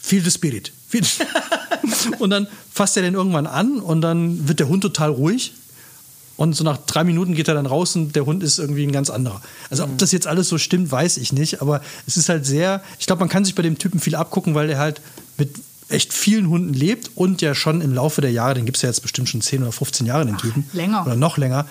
[0.00, 0.72] feel the spirit.
[2.18, 5.52] und dann fasst er den irgendwann an und dann wird der Hund total ruhig.
[6.36, 8.92] Und so nach drei Minuten geht er dann raus und der Hund ist irgendwie ein
[8.92, 9.42] ganz anderer.
[9.70, 11.60] Also ob das jetzt alles so stimmt, weiß ich nicht.
[11.60, 14.54] Aber es ist halt sehr, ich glaube, man kann sich bei dem Typen viel abgucken,
[14.54, 15.00] weil der halt
[15.36, 15.50] mit
[15.88, 18.88] echt vielen Hunden lebt und ja schon im Laufe der Jahre, den gibt es ja
[18.88, 20.64] jetzt bestimmt schon 10 oder 15 Jahre, den Typen.
[20.68, 21.06] Ach, länger.
[21.06, 21.66] Oder noch länger,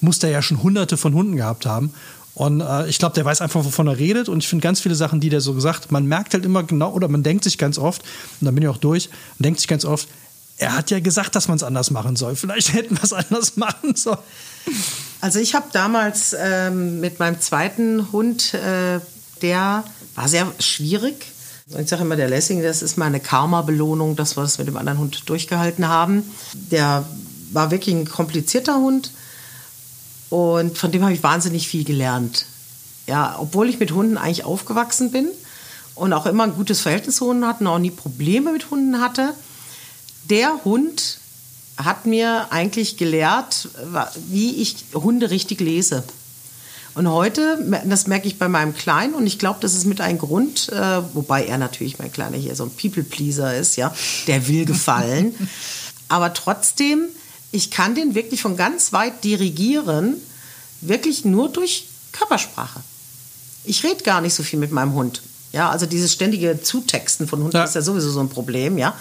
[0.00, 1.92] muss der ja schon hunderte von Hunden gehabt haben.
[2.34, 4.28] Und äh, ich glaube, der weiß einfach, wovon er redet.
[4.28, 6.92] Und ich finde ganz viele Sachen, die der so gesagt, man merkt halt immer genau,
[6.92, 8.02] oder man denkt sich ganz oft,
[8.40, 10.08] und dann bin ich auch durch, man denkt sich ganz oft,
[10.58, 12.36] er hat ja gesagt, dass man es anders machen soll.
[12.36, 14.18] Vielleicht hätten wir es anders machen sollen.
[15.20, 19.00] Also ich habe damals ähm, mit meinem zweiten Hund, äh,
[19.42, 21.26] der war sehr schwierig.
[21.78, 24.98] Ich sage immer, der Lessing, das ist meine Karma-Belohnung, dass wir das mit dem anderen
[24.98, 26.22] Hund durchgehalten haben.
[26.52, 27.04] Der
[27.52, 29.10] war wirklich ein komplizierter Hund
[30.32, 32.46] und von dem habe ich wahnsinnig viel gelernt.
[33.06, 35.28] Ja, obwohl ich mit Hunden eigentlich aufgewachsen bin
[35.94, 38.98] und auch immer ein gutes Verhältnis zu Hunden hatte und auch nie Probleme mit Hunden
[38.98, 39.34] hatte.
[40.30, 41.18] Der Hund
[41.76, 43.68] hat mir eigentlich gelehrt,
[44.30, 46.02] wie ich Hunde richtig lese.
[46.94, 50.16] Und heute, das merke ich bei meinem Kleinen, und ich glaube, das ist mit ein
[50.16, 53.94] Grund, äh, wobei er natürlich, mein Kleiner hier, so ein People-Pleaser ist, ja,
[54.28, 55.34] der will gefallen.
[56.08, 57.08] Aber trotzdem
[57.52, 60.16] ich kann den wirklich von ganz weit dirigieren,
[60.80, 62.80] wirklich nur durch Körpersprache.
[63.64, 65.22] Ich rede gar nicht so viel mit meinem Hund.
[65.52, 67.64] Ja, also dieses ständige Zutexten von Hunden ja.
[67.64, 68.94] ist ja sowieso so ein Problem, ja.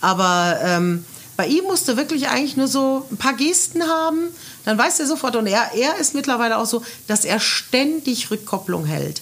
[0.00, 1.04] Aber ähm,
[1.36, 4.28] bei ihm musste wirklich eigentlich nur so ein paar Gesten haben,
[4.64, 5.36] dann weiß er sofort.
[5.36, 9.20] Und er, er ist mittlerweile auch so, dass er ständig Rückkopplung hält.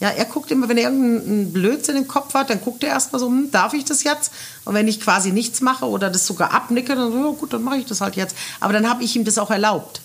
[0.00, 3.20] Ja, er guckt immer, wenn er irgendeinen Blödsinn im Kopf hat, dann guckt er erstmal
[3.20, 4.32] so, hm, darf ich das jetzt?
[4.64, 7.62] Und wenn ich quasi nichts mache oder das sogar abnicke, dann so, ja, gut, dann
[7.62, 8.34] mache ich das halt jetzt.
[8.60, 10.00] Aber dann habe ich ihm das auch erlaubt.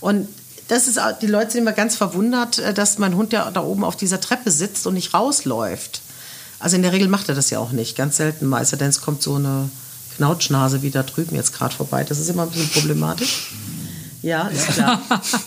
[0.00, 0.28] Und
[0.68, 3.84] das ist, die Leute sind immer ganz verwundert, äh, dass mein Hund ja da oben
[3.84, 6.02] auf dieser Treppe sitzt und nicht rausläuft.
[6.58, 8.64] Also in der Regel macht er das ja auch nicht, ganz selten mal.
[8.64, 9.70] denn es kommt so eine
[10.16, 12.04] Knautschnase wie da drüben jetzt gerade vorbei.
[12.04, 13.52] Das ist immer ein bisschen problematisch.
[14.22, 15.00] Ja, ist klar.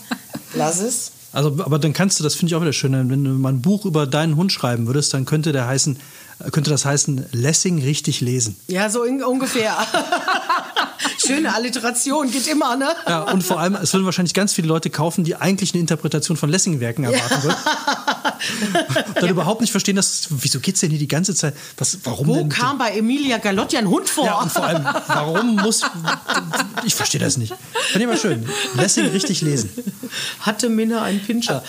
[0.54, 1.12] Lass es.
[1.32, 3.62] Also, aber dann kannst du, das finde ich auch wieder schön, wenn du mal ein
[3.62, 5.96] Buch über deinen Hund schreiben würdest, dann könnte der heißen,
[6.50, 8.56] könnte das heißen, Lessing richtig lesen.
[8.66, 9.76] Ja, so ungefähr.
[11.24, 12.88] Schöne Alliteration, geht immer, ne?
[13.06, 16.36] Ja, und vor allem, es würden wahrscheinlich ganz viele Leute kaufen, die eigentlich eine Interpretation
[16.36, 17.56] von Lessing-Werken erwarten würden.
[19.14, 19.30] dann ja.
[19.30, 21.54] überhaupt nicht verstehen, dass, wieso geht es denn hier die ganze Zeit?
[21.76, 22.48] Was, warum Wo denn?
[22.48, 24.24] kam bei Emilia Galotti ein Hund vor?
[24.24, 25.82] Ja, und vor allem, warum muss.
[26.84, 27.54] Ich verstehe das nicht.
[27.92, 28.48] Finde ich mal schön.
[28.74, 29.70] Lessing richtig lesen.
[30.40, 31.62] Hatte Minna einen Pinscher.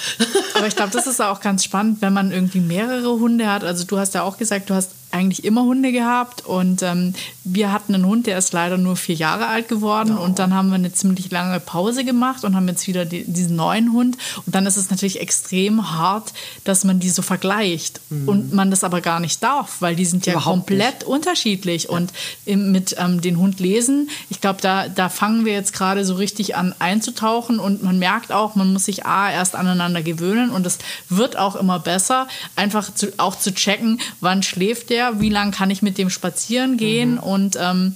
[0.53, 3.63] Aber ich glaube, das ist auch ganz spannend, wenn man irgendwie mehrere Hunde hat.
[3.63, 7.71] Also, du hast ja auch gesagt, du hast eigentlich immer Hunde gehabt und ähm, wir
[7.71, 10.23] hatten einen Hund, der ist leider nur vier Jahre alt geworden oh.
[10.23, 13.55] und dann haben wir eine ziemlich lange Pause gemacht und haben jetzt wieder die, diesen
[13.55, 16.33] neuen Hund und dann ist es natürlich extrem hart,
[16.63, 18.27] dass man die so vergleicht mhm.
[18.27, 21.03] und man das aber gar nicht darf, weil die sind ja Überhaupt komplett nicht.
[21.03, 21.89] unterschiedlich ja.
[21.89, 22.13] und
[22.45, 26.15] im, mit ähm, den Hund lesen, ich glaube, da, da fangen wir jetzt gerade so
[26.15, 30.65] richtig an einzutauchen und man merkt auch, man muss sich A, erst aneinander gewöhnen und
[30.65, 30.77] es
[31.09, 35.69] wird auch immer besser, einfach zu, auch zu checken, wann schläft der, wie lange kann
[35.69, 37.19] ich mit dem spazieren gehen mhm.
[37.19, 37.95] und ähm,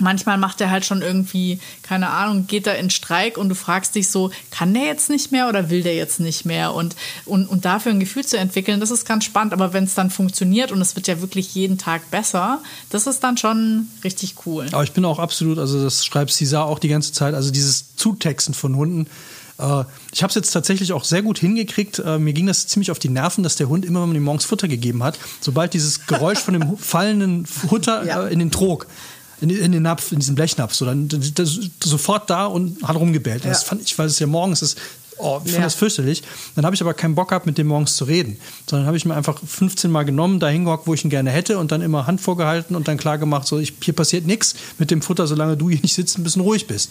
[0.00, 3.94] manchmal macht er halt schon irgendwie, keine Ahnung, geht er in Streik und du fragst
[3.94, 6.74] dich so, kann der jetzt nicht mehr oder will der jetzt nicht mehr?
[6.74, 9.52] Und, und, und dafür ein Gefühl zu entwickeln, das ist ganz spannend.
[9.52, 13.20] Aber wenn es dann funktioniert und es wird ja wirklich jeden Tag besser, das ist
[13.20, 14.66] dann schon richtig cool.
[14.72, 17.96] Aber ich bin auch absolut, also das schreibt Cesar auch die ganze Zeit, also dieses
[17.96, 19.06] Zutexten von Hunden.
[19.58, 21.98] Äh, ich habe es jetzt tatsächlich auch sehr gut hingekriegt.
[21.98, 24.24] Äh, mir ging das ziemlich auf die Nerven, dass der Hund immer, wenn man ihm
[24.24, 28.26] morgens Futter gegeben hat, sobald dieses Geräusch von dem fallenden Futter Ja.
[28.26, 28.86] äh, in den Trog,
[29.40, 33.44] in, in den Napf, in diesen Blechnapf, so dann das, sofort da und hat rumgebellt.
[33.44, 33.68] Und Das Ja.
[33.68, 34.78] fand ich, weil es ja morgens ist.
[35.18, 35.64] Oh, ich fand Ja.
[35.64, 36.22] das fürchterlich.
[36.56, 38.36] Dann habe ich aber keinen Bock gehabt, mit dem morgens zu reden.
[38.68, 41.56] Sondern habe ich mir einfach 15 Mal genommen, da hingehockt, wo ich ihn gerne hätte
[41.58, 44.90] und dann immer Hand vorgehalten und dann klar gemacht, so, ich, hier passiert nichts mit
[44.90, 46.90] dem Futter, solange du hier nicht sitzt und ein bisschen ruhig bist.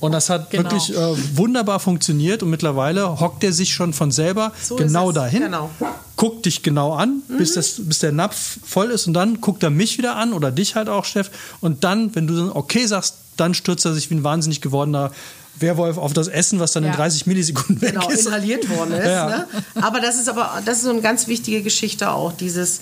[0.00, 0.64] Und das hat Genau.
[0.70, 5.42] wirklich äh, wunderbar funktioniert und mittlerweile hockt er sich schon von selber So genau dahin,
[5.42, 5.70] genau.
[6.16, 9.70] guckt dich genau an, bis, das, bis der Napf voll ist und dann guckt er
[9.70, 11.30] mich wieder an oder dich halt auch, Steff.
[11.60, 15.10] Und dann, wenn du dann okay sagst, dann stürzt er sich wie ein wahnsinnig gewordener
[15.60, 16.96] Werwolf auf das Essen, was dann in Ja.
[16.96, 18.26] 30 Millisekunden weg genau, ist.
[18.26, 19.06] inhaliert worden ist.
[19.08, 19.26] Ja.
[19.28, 19.46] Ne?
[19.82, 22.80] Aber das ist aber das ist so eine ganz wichtige Geschichte auch, dieses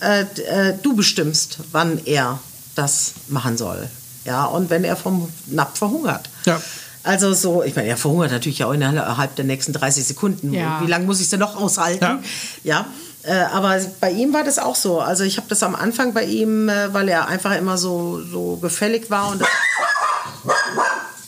[0.00, 2.38] äh, äh, du bestimmst, wann er
[2.74, 3.88] das machen soll.
[4.28, 6.28] Ja, und wenn er vom Napf verhungert.
[6.44, 6.60] Ja.
[7.02, 10.52] Also so, ich meine, er verhungert natürlich auch innerhalb der nächsten 30 Sekunden.
[10.52, 10.82] Ja.
[10.82, 12.22] Wie lange muss ich es denn noch aushalten?
[12.62, 12.84] Ja.
[13.22, 15.00] Äh, aber bei ihm war das auch so.
[15.00, 18.56] Also ich habe das am Anfang bei ihm, äh, weil er einfach immer so, so
[18.56, 19.48] gefällig war und das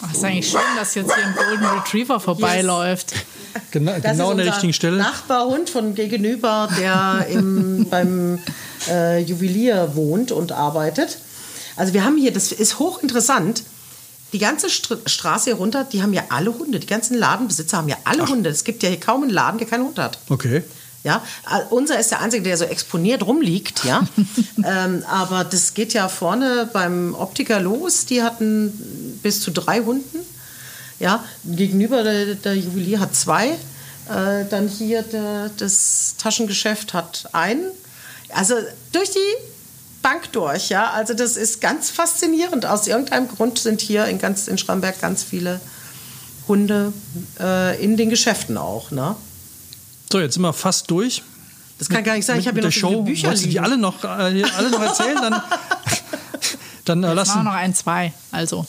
[0.02, 3.14] Ach, ist eigentlich schön, dass jetzt hier ein Golden Retriever vorbeiläuft.
[3.70, 4.98] Genau, Das genau ist an der richtigen Stelle.
[4.98, 8.38] Nachbarhund von gegenüber, der im, beim
[8.88, 11.18] äh, Juwelier wohnt und arbeitet.
[11.80, 13.62] Also wir haben hier, das ist hochinteressant,
[14.34, 16.78] die ganze Str Straße hier runter, die haben ja alle Hunde.
[16.78, 18.50] Die ganzen Ladenbesitzer haben ja alle Hunde.
[18.50, 20.18] Es gibt ja hier kaum einen Laden, der keinen Hund hat.
[20.28, 20.62] Okay.
[21.04, 24.06] Ja, äh, unser ist der einzige, der so exponiert rumliegt, ja.
[24.64, 28.04] ähm, aber das geht ja vorne beim Optiker los.
[28.04, 30.18] Die hatten bis zu drei Hunden.
[30.98, 33.52] Ja, gegenüber der, der Juwelier hat zwei.
[34.06, 37.70] Äh, dann hier der, das Taschengeschäft hat einen.
[38.34, 38.54] Also
[38.92, 39.59] durch die
[40.02, 40.90] Bank durch, ja.
[40.90, 42.66] Also das ist ganz faszinierend.
[42.66, 45.60] Aus irgendeinem Grund sind hier in, ganz, in Schramberg ganz viele
[46.48, 46.92] Hunde
[47.38, 49.14] äh, in den Geschäften auch, ne?
[50.10, 51.22] So, jetzt sind wir fast durch.
[51.78, 52.38] Das kann gar nicht sein.
[52.40, 53.02] Ich habe mit hier noch Show.
[53.02, 53.64] Bücher Wolltest du die liegen.
[53.64, 55.16] alle noch, äh, die alle noch erzählen?
[55.16, 55.42] Dann,
[56.84, 57.44] dann äh, Machen wir lassen.
[57.44, 58.12] noch ein, zwei.
[58.32, 58.66] Also.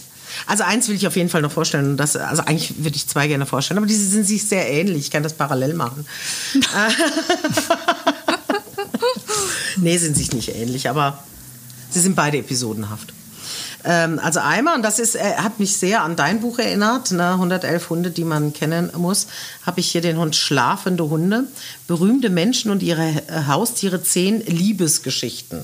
[0.47, 1.91] Also eins will ich auf jeden Fall noch vorstellen.
[1.91, 5.05] und Das, also eigentlich würde ich zwei gerne vorstellen, aber die sind sich sehr ähnlich.
[5.05, 6.05] Ich kann das parallel machen.
[9.81, 11.23] nee, sind sich nicht ähnlich, aber
[11.89, 13.13] sie sind beide episodenhaft.
[13.83, 17.31] Ähm, also einmal, und das ist, äh, hat mich sehr an dein Buch erinnert, ne,
[17.31, 19.27] 111 Hunde, die man kennen muss,
[19.65, 21.45] habe ich hier den Hund Schlafende Hunde,
[21.87, 25.63] berühmte Menschen und ihre äh, Haustiere, zehn Liebesgeschichten.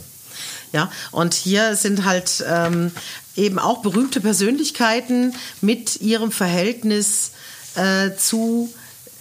[0.73, 2.91] Ja, und hier sind halt ähm,
[3.37, 7.31] eben auch berühmte Persönlichkeiten mit ihrem Verhältnis
[7.75, 8.73] äh, zu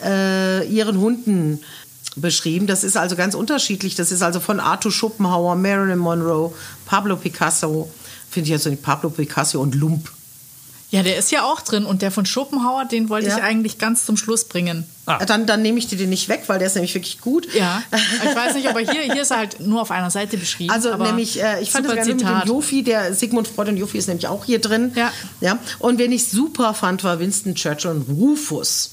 [0.02, 1.60] äh, ihren Hunden
[2.16, 2.66] beschrieben.
[2.66, 3.94] Das ist also ganz unterschiedlich.
[3.94, 6.52] Das ist also von Arthur Schopenhauer, Marilyn Monroe,
[6.86, 7.90] Pablo Picasso,
[8.30, 10.10] finde ich jetzt nicht Pablo Picasso und Lump.
[10.90, 13.36] Ja, der ist ja auch drin und der von Schopenhauer, den wollte Ja.
[13.38, 14.86] ich eigentlich ganz zum Schluss bringen.
[15.04, 15.18] Ah.
[15.24, 17.52] Dann, dann nehme ich dir den nicht weg, weil der ist nämlich wirklich gut.
[17.54, 17.82] Ja,
[18.24, 20.70] ich weiß nicht, aber hier, hier ist er halt nur auf einer Seite beschrieben.
[20.72, 22.46] Also aber nämlich, äh, ich fand das super gerne mit dem Zitat.
[22.48, 24.92] Jofi, der Sigmund Freud und Jofi ist nämlich auch hier drin.
[24.94, 25.12] Ja.
[25.40, 25.58] ja.
[25.80, 28.92] Und wen ich super fand, war Winston Churchill und Rufus.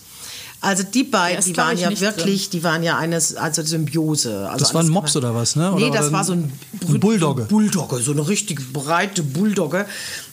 [0.63, 4.47] Also die beiden, ist, die waren ja wirklich, die waren ja eines, also Symbiose.
[4.49, 5.73] Also Das war ein alles Mops oder was, ne?
[5.75, 6.51] Nee, Oder- das oder war so ein,
[6.89, 7.43] ein Bulldogge.
[7.43, 9.85] Bulldogge, so eine richtig breite Bulldogge.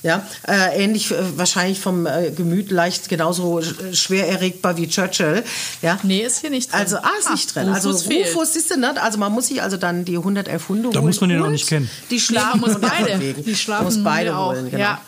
[0.04, 5.42] Ja, äh, ähnlich äh, wahrscheinlich vom äh, Gemüt leicht genauso äh, schwer erregbar wie Churchill.
[5.82, 5.98] Ja.
[6.04, 6.78] Nee, ist hier nicht drin.
[6.80, 7.68] Also, ah, ist nicht drin.
[7.68, 8.26] also Rufus fehlt.
[8.34, 9.02] Rufus ist ne?
[9.02, 11.06] Also man muss sich also dann die 111 Hunde Da holen.
[11.06, 11.90] muss man den auch nicht kennen.
[12.10, 13.18] Die schlafen muss und beide.
[13.18, 14.78] Die schlafen muss beide auch, holen, genau.
[14.82, 15.00] ja.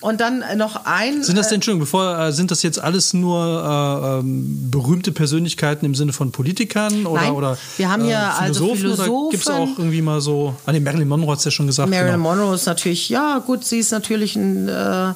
[0.00, 1.22] Und dann äh, noch ein.
[1.22, 5.10] Sind das äh, denn, Entschuldigung, bevor, äh, sind das jetzt alles nur äh, ähm, berühmte
[5.10, 9.42] Persönlichkeiten im Sinne von Politikern oder, Nein, oder wir haben hier also Philosophen, oder gibt
[9.42, 9.74] es Philosophen.
[9.74, 11.88] auch irgendwie mal so, ah nee, Marilyn Monroe hat es ja schon gesagt.
[11.88, 12.34] Marilyn genau.
[12.34, 15.12] Monroe ist natürlich, ja gut, sie ist natürlich ein äh,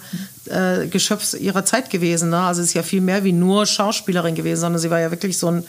[0.46, 2.30] äh, Geschöpf ihrer Zeit gewesen.
[2.30, 2.38] Ne?
[2.38, 5.36] Also sie ist ja viel mehr wie nur Schauspielerin gewesen, sondern sie war ja wirklich
[5.36, 5.64] so ein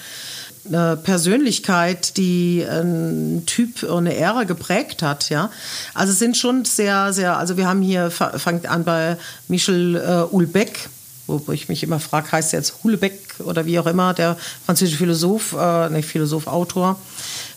[0.67, 5.49] eine Persönlichkeit, die einen Typ eine Ära geprägt hat, ja.
[5.93, 9.95] Also es sind schon sehr, sehr, also wir haben hier, fa- fängt an bei Michel
[9.95, 10.89] äh, Houellebecq,
[11.27, 14.97] wo ich mich immer frage, heißt er jetzt Houellebecq oder wie auch immer, der französische
[14.97, 16.99] Philosoph, äh, nicht Philosoph, Autor,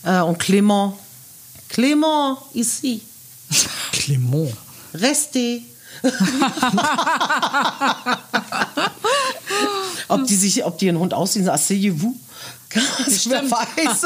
[0.05, 0.93] äh, und Clément,
[1.71, 3.03] Clément ici,
[3.93, 4.53] Clément.
[4.95, 5.63] restez.
[10.09, 12.15] ob die sich, ob die einen Hund aussehen, asseyez-vous.
[13.05, 14.03] Also, wer weiß.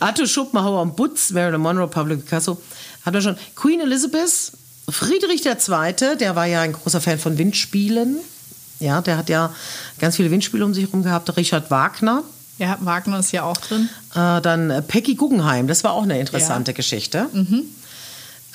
[0.00, 2.60] Arthur Schopenhauer und Butz, Marilyn Monroe, Pablo Picasso,
[3.04, 3.36] hat man schon.
[3.54, 4.52] Queen Elizabeth,
[4.88, 8.18] Friedrich II., der war ja ein großer Fan von Windspielen.
[8.80, 9.54] Ja, der hat ja
[9.98, 11.34] ganz viele Windspiele um sich herum gehabt.
[11.36, 12.22] Richard Wagner.
[12.58, 13.88] Ja, Wagner ist ja auch drin.
[14.14, 16.76] Äh, dann Peggy Guggenheim, das war auch eine interessante Ja.
[16.76, 17.26] Geschichte.
[17.34, 17.64] Ähm,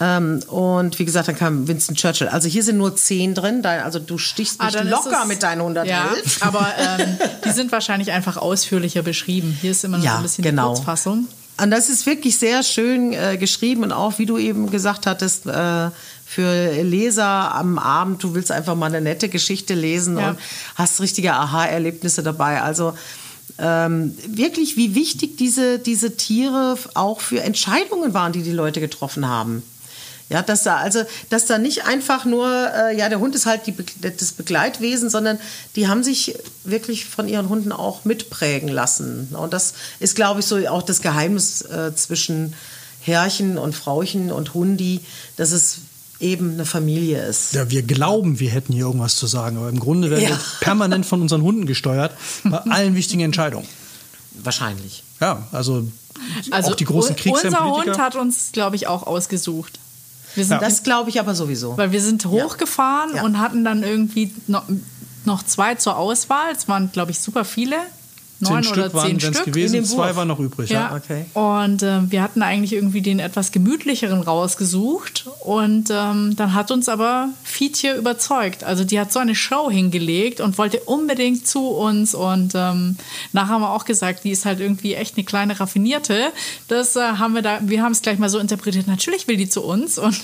[0.01, 2.27] und wie gesagt, dann kam Winston Churchill.
[2.27, 5.27] Also hier sind nur zehn drin, also du stichst mich Ah, dann ist locker es-
[5.27, 5.87] mit deinen 111.
[5.89, 6.07] Ja,
[6.47, 9.55] aber ähm, die sind wahrscheinlich einfach ausführlicher beschrieben.
[9.61, 10.69] Hier ist immer noch Ja, ein bisschen genau.
[10.69, 11.27] die Kurzfassung.
[11.61, 15.45] Und das ist wirklich sehr schön äh, geschrieben und auch, wie du eben gesagt hattest,
[15.45, 15.89] äh,
[16.25, 20.29] für Leser am Abend, du willst einfach mal eine nette Geschichte lesen Ja.
[20.31, 20.39] und
[20.75, 22.61] hast richtige Aha-Erlebnisse dabei.
[22.61, 22.93] Also
[23.59, 29.27] ähm, wirklich, wie wichtig diese, diese Tiere auch für Entscheidungen waren, die die Leute getroffen
[29.27, 29.61] haben.
[30.31, 33.67] Ja, dass da also, dass da nicht einfach nur, äh, ja, der Hund ist halt
[33.67, 35.39] die, Be- das Begleitwesen, sondern
[35.75, 39.27] die haben sich wirklich von ihren Hunden auch mitprägen lassen.
[39.33, 42.53] Und das ist, glaube ich, so auch das Geheimnis äh, zwischen
[43.01, 45.01] Herrchen und Frauchen und Hundi,
[45.35, 45.77] dass es
[46.19, 47.53] eben eine Familie ist.
[47.53, 50.29] Ja, wir glauben, wir hätten hier irgendwas zu sagen, aber im Grunde werden Ja.
[50.29, 52.13] wir permanent von unseren Hunden gesteuert
[52.43, 53.67] bei allen wichtigen Entscheidungen.
[54.43, 55.03] Wahrscheinlich.
[55.19, 55.87] Ja, also,
[56.51, 59.79] Also auch die großen Kriegsherren unser Hund hat uns, glaube ich, auch ausgesucht.
[60.35, 61.77] Wir sind, Das glaube ich aber sowieso.
[61.77, 63.23] weil wir sind hochgefahren Ja.
[63.23, 64.63] und hatten dann irgendwie noch,
[65.25, 66.51] noch zwei zur Auswahl.
[66.51, 67.75] Es waren, glaube ich, super viele.
[68.41, 69.45] Neun zehn oder Stück waren zehn Stück.
[69.45, 70.69] gewesen, zwei waren noch übrig.
[70.69, 70.95] Ja, Ja.
[70.95, 71.25] okay.
[71.33, 76.89] und äh, wir hatten eigentlich irgendwie den etwas gemütlicheren rausgesucht und ähm, dann hat uns
[76.89, 78.63] aber Fietje überzeugt.
[78.63, 82.97] Also die hat so eine Show hingelegt und wollte unbedingt zu uns und ähm,
[83.31, 86.31] nachher haben wir auch gesagt, die ist halt irgendwie echt eine kleine Raffinierte.
[86.67, 88.87] Das äh, haben wir da, wir haben es gleich mal so interpretiert.
[88.87, 90.19] Natürlich will die zu uns und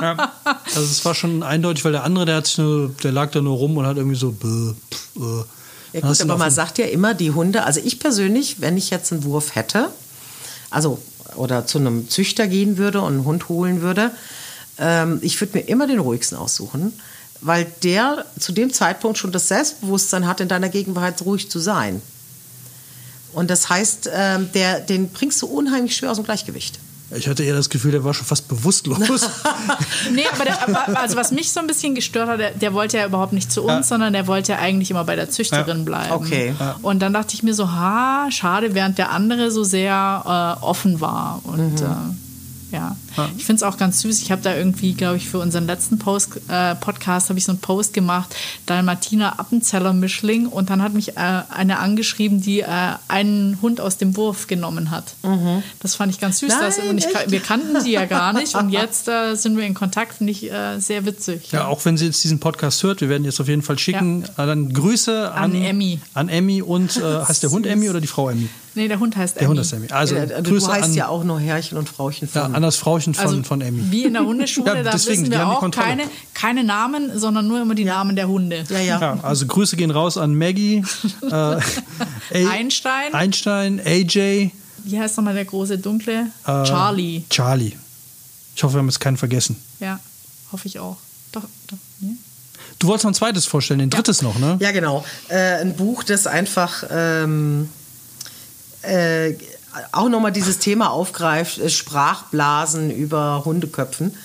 [0.00, 0.32] Ja.
[0.74, 3.40] Also es war schon eindeutig, weil der andere, der hat sich nur, der lag da
[3.42, 4.32] nur rum und hat irgendwie so.
[4.32, 5.44] Bäh, pff, äh.
[5.92, 9.12] Ja gut, aber man sagt ja immer, die Hunde, also ich persönlich, wenn ich jetzt
[9.12, 9.90] einen Wurf hätte,
[10.70, 10.98] also
[11.36, 14.10] oder zu einem Züchter gehen würde und einen Hund holen würde,
[14.78, 16.92] ähm, ich würde mir immer den ruhigsten aussuchen,
[17.40, 22.00] weil der zu dem Zeitpunkt schon das Selbstbewusstsein hat, in deiner Gegenwart ruhig zu sein.
[23.32, 26.78] Und das heißt, ähm, der, den bringst du unheimlich schwer aus dem Gleichgewicht.
[27.14, 28.98] Ich hatte eher das Gefühl, der war schon fast bewusstlos.
[30.12, 32.98] Nee, aber, der, aber also was mich so ein bisschen gestört hat, der, der wollte
[32.98, 35.84] ja überhaupt nicht zu uns, sondern der wollte ja eigentlich immer bei der Züchterin Ja.
[35.84, 36.12] bleiben.
[36.12, 36.54] Okay.
[36.58, 36.76] Ja.
[36.82, 41.00] Und dann dachte ich mir so, ha, schade, während der andere so sehr äh, offen
[41.00, 41.40] war.
[41.44, 41.86] Und Mhm.
[42.72, 42.96] äh, ja.
[43.36, 44.20] Ich finde es auch ganz süß.
[44.22, 47.52] Ich habe da irgendwie, glaube ich, für unseren letzten Post, äh, Podcast habe ich so
[47.52, 48.34] einen Post gemacht,
[48.66, 50.46] Dalmatiner Appenzeller Mischling.
[50.46, 52.66] Und dann hat mich äh, eine angeschrieben, die äh,
[53.08, 55.14] einen Hund aus dem Wurf genommen hat.
[55.80, 56.48] Das fand ich ganz süß.
[56.48, 56.82] das, Mhm.
[56.84, 58.54] Nein, und ich, wir kannten die ja gar nicht.
[58.54, 61.52] Und jetzt äh, sind wir in Kontakt, finde ich äh, sehr witzig.
[61.52, 64.24] Ja, auch wenn sie jetzt diesen Podcast hört, wir werden jetzt auf jeden Fall schicken.
[64.24, 66.00] Äh, Dann Grüße an, An Emmy.
[66.14, 68.48] An Emmy und äh, heißt der Hund Emmy oder die Frau Emmy?
[68.74, 69.50] Nee, der Hund heißt Der Emmy.
[69.50, 69.88] Hund ist Emmy.
[69.90, 72.54] Also Ja, du Grüße heißt an, ja auch nur Herrchen und Frauchen ja, von.
[72.54, 72.64] an
[73.02, 73.82] Frauchen von, Also von Emmy.
[73.90, 77.60] wie in der Hundeschule, Ja, da deswegen, wissen wir auch keine, keine Namen, sondern nur
[77.60, 78.64] immer die Namen der Hunde.
[78.68, 79.00] ja, ja.
[79.00, 80.84] Ja, also Grüße gehen raus an Maggie,
[81.22, 81.60] äh, A-
[82.50, 83.12] Einstein.
[83.14, 84.50] Einstein, AJ,
[84.84, 86.26] Wie heißt nochmal der große dunkle?
[86.46, 87.22] äh, Charlie.
[87.30, 87.72] Charlie.
[88.54, 89.56] Ich hoffe, wir haben jetzt keinen vergessen.
[89.80, 89.98] Ja,
[90.52, 90.96] hoffe ich auch.
[91.32, 91.78] Doch, doch.
[92.00, 92.16] Nee?
[92.78, 94.56] Du wolltest noch ein zweites vorstellen, ein drittes noch, ne?
[94.60, 95.04] Ja, genau.
[95.28, 97.68] Äh, ein Buch, das einfach ähm,
[98.82, 99.34] äh,
[99.92, 104.16] auch nochmal dieses Thema aufgreift, äh, Sprachblasen über Hundeköpfen.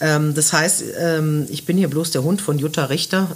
[0.00, 3.28] Ähm, das heißt, ähm, ich bin hier bloß der Hund von Jutta Richter.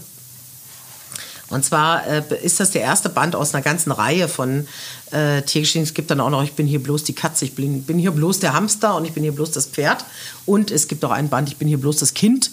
[1.49, 4.67] Und zwar äh, ist das der erste Band aus einer ganzen Reihe von
[5.11, 5.83] äh, Tiergeschichten.
[5.83, 8.13] Es gibt dann auch noch, ich bin hier bloß die Katze, ich bin, bin hier
[8.13, 10.05] bloß der Hamster und ich bin hier bloß das Pferd.
[10.47, 12.51] Und es gibt auch einen Band, ich bin hier bloß das Kind.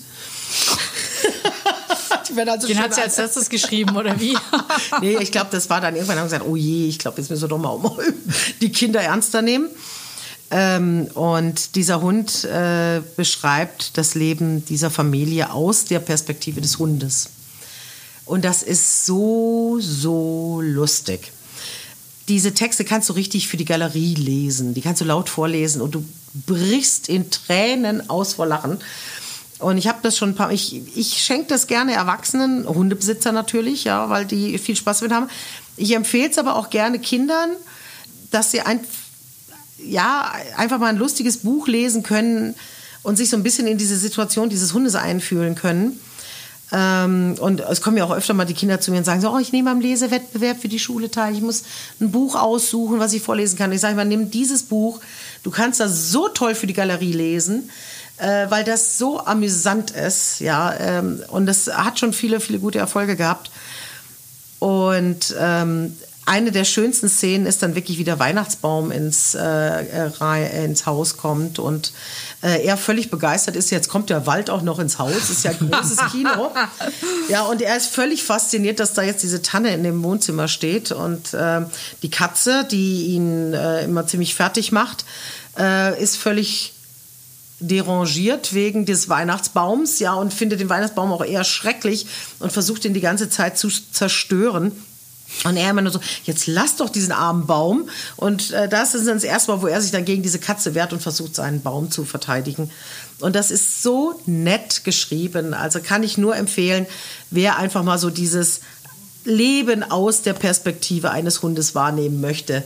[2.29, 4.37] Die werden also Den schön hat sie als letztes geschrieben, oder wie?
[5.01, 7.41] nee, ich glaube, das war dann irgendwann, haben gesagt, oh je, ich glaube, jetzt müssen
[7.41, 7.79] wir doch mal
[8.61, 9.69] die Kinder ernster nehmen.
[10.51, 17.29] Ähm, und dieser Hund äh, beschreibt das Leben dieser Familie aus der Perspektive des Hundes.
[18.25, 21.31] Und das ist so, so lustig.
[22.27, 24.75] Diese Texte kannst du richtig für die Galerie lesen.
[24.75, 26.05] Die kannst du laut vorlesen und du
[26.45, 28.77] brichst in Tränen aus vor Lachen.
[29.59, 33.83] Und ich habe das schon ein paar ich, ich schenke das gerne Erwachsenen, Hundebesitzer natürlich,
[33.83, 35.29] ja, weil die viel Spaß mit haben.
[35.75, 37.49] Ich empfehle es aber auch gerne Kindern,
[38.31, 38.79] dass sie ein,
[39.83, 42.55] ja, einfach mal ein lustiges Buch lesen können
[43.03, 45.99] und sich so ein bisschen in diese Situation dieses Hundes einfühlen können.
[46.71, 49.31] Ähm, und es kommen ja auch öfter mal die Kinder zu mir und sagen so,
[49.31, 51.63] oh, ich nehme am Lesewettbewerb für die Schule teil, ich muss
[51.99, 53.71] ein Buch aussuchen, was ich vorlesen kann.
[53.71, 54.99] Ich sage mal, nimm dieses Buch,
[55.43, 57.69] du kannst das so toll für die Galerie lesen,
[58.19, 62.79] äh, weil das so amüsant ist, ja, ähm, und das hat schon viele, viele gute
[62.79, 63.51] Erfolge gehabt.
[64.59, 65.95] Und ähm,
[66.29, 71.57] eine der schönsten Szenen ist dann wirklich, wie der Weihnachtsbaum ins, äh, ins Haus kommt
[71.57, 71.91] und
[72.43, 73.71] äh, er völlig begeistert ist.
[73.71, 76.51] Jetzt kommt der Wald auch noch ins Haus, ist ja ein großes Kino.
[77.29, 80.91] Ja, und er ist völlig fasziniert, dass da jetzt diese Tanne in dem Wohnzimmer steht
[80.91, 81.61] und äh,
[82.03, 85.05] die Katze, die ihn äh, immer ziemlich fertig macht,
[85.57, 86.73] äh, ist völlig
[87.59, 92.07] derangiert wegen des Weihnachtsbaums, ja, und findet den Weihnachtsbaum auch eher schrecklich
[92.39, 94.71] und versucht ihn die ganze Zeit zu zerstören.
[95.43, 97.87] Und er immer nur so, jetzt lass doch diesen armen Baum.
[98.15, 100.73] Und äh, das ist dann das erste Mal, wo er sich dann gegen diese Katze
[100.73, 102.71] wehrt und versucht, seinen Baum zu verteidigen.
[103.19, 105.53] Und das ist so nett geschrieben.
[105.53, 106.87] Also kann ich nur empfehlen,
[107.29, 108.61] wer einfach mal so dieses
[109.23, 112.63] Leben aus der Perspektive eines Hundes wahrnehmen möchte,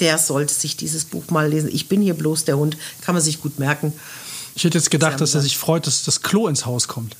[0.00, 1.70] der sollte sich dieses Buch mal lesen.
[1.72, 3.92] Ich bin hier bloß der Hund, kann man sich gut merken.
[4.54, 7.16] Ich hätte jetzt gedacht, dass er sich freut, dass das Klo ins Haus kommt.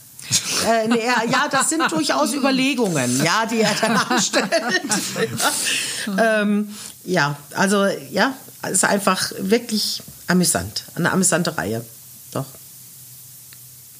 [0.67, 4.51] Äh, nee, ja, das sind durchaus Überlegungen, ja, die er dann anstellt.
[4.51, 6.13] ja.
[6.41, 6.71] Ähm,
[7.05, 11.85] ja, also ja, es ist einfach wirklich amüsant, eine amüsante Reihe,
[12.33, 12.47] doch.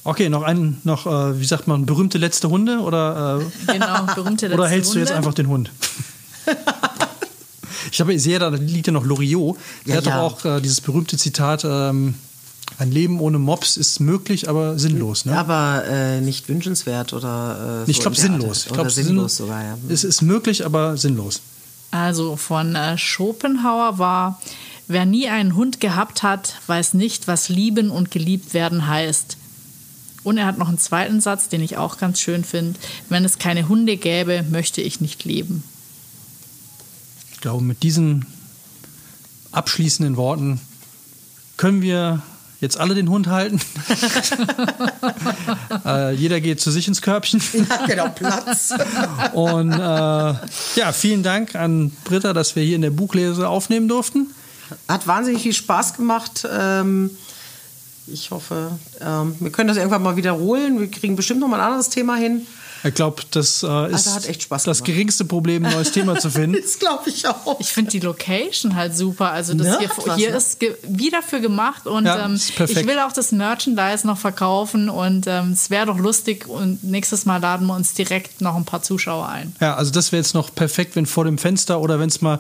[0.05, 3.43] Okay, noch ein, noch, äh, wie sagt man, berühmte letzte Hunde oder?
[3.69, 5.19] Äh, genau, berühmte letzte Oder hältst du jetzt Hunde?
[5.19, 5.71] einfach den Hund?
[7.93, 9.57] ich habe, ich sehe da liegt ja noch Loriot.
[9.87, 10.17] Der Ja, hat ja.
[10.23, 12.15] doch auch äh, dieses berühmte Zitat: ähm,
[12.79, 15.25] Ein Leben ohne Mops ist möglich, aber sinnlos.
[15.25, 15.37] Ne?
[15.37, 18.59] Aber äh, nicht wünschenswert oder äh, ich so glaube sinnlos.
[18.65, 19.79] Ich Oder glaube sinnlos sogar, ja.
[19.89, 21.41] Es ist möglich, aber sinnlos.
[21.91, 24.41] Also von äh, Schopenhauer war,
[24.89, 29.37] wer nie einen Hund gehabt hat, weiß nicht, was lieben und geliebt werden heißt.
[30.25, 32.79] Und er hat noch einen zweiten Satz, den ich auch ganz schön finde.
[33.09, 35.63] Wenn es keine Hunde gäbe, möchte ich nicht leben.
[37.39, 38.27] Ich glaube, mit diesen
[39.53, 40.61] abschließenden Worten
[41.57, 42.21] können wir
[42.61, 43.61] jetzt alle den Hund halten.
[45.87, 47.41] äh, jeder geht zu sich ins Körbchen.
[47.53, 48.75] Ja, genau, Platz.
[49.35, 54.35] Und äh, ja, vielen Dank an Britta, dass wir hier in der Buchlese aufnehmen durften.
[54.89, 56.45] Hat wahnsinnig viel Spaß gemacht.
[56.51, 57.11] Ähm,
[58.09, 60.81] ich hoffe, ähm, wir können das irgendwann mal wiederholen.
[60.81, 62.49] Wir kriegen bestimmt noch mal ein anderes Thema hin.
[62.85, 64.87] Ich glaube, das äh, ist hat echt Spaß das gemacht.
[64.95, 66.57] geringste Problem, ein neues Thema zu finden.
[66.63, 67.59] Das glaube ich auch.
[67.61, 69.31] Ich finde die Location halt super.
[69.33, 69.79] Also das Ne?
[69.79, 70.37] hier, hier ne?
[70.37, 72.81] ist ge- wie dafür gemacht und Ja, ähm, ist perfekt.
[72.81, 77.27] ich will auch das Merchandise noch verkaufen und ähm, es wäre doch lustig und nächstes
[77.27, 79.55] Mal laden wir uns direkt noch ein paar Zuschauer ein.
[79.61, 82.39] Ja, also das wäre jetzt noch perfekt, wenn vor dem Fenster oder wenn es mal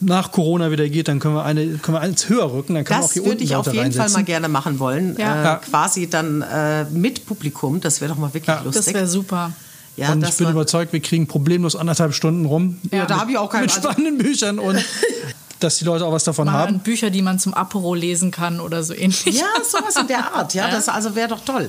[0.00, 3.00] nach Corona wieder geht, dann können wir eine können wir eins höher rücken, dann können
[3.00, 4.24] wir auch Das hier würde unten ich auf jeden Fall mal reinsetzen.
[4.26, 5.16] gerne machen wollen.
[5.18, 5.40] Ja.
[5.40, 5.56] Äh, Ja.
[5.56, 7.80] Quasi dann äh, mit Publikum.
[7.80, 8.62] Das wäre doch mal wirklich Ja.
[8.62, 8.84] lustig.
[8.86, 9.52] Das wäre super.
[9.98, 12.78] Ja, und ich bin überzeugt, wir kriegen problemlos anderthalb Stunden rum.
[12.92, 14.78] Ja, da habe ich auch keinen Mit also, spannenden Büchern und
[15.60, 16.78] dass die Leute auch was davon Mal haben.
[16.78, 19.24] Bücher, die man zum Apero lesen kann oder so ähnlich.
[19.24, 20.54] Ja, sowas in der Art.
[20.54, 21.68] Ja, das also wäre doch toll.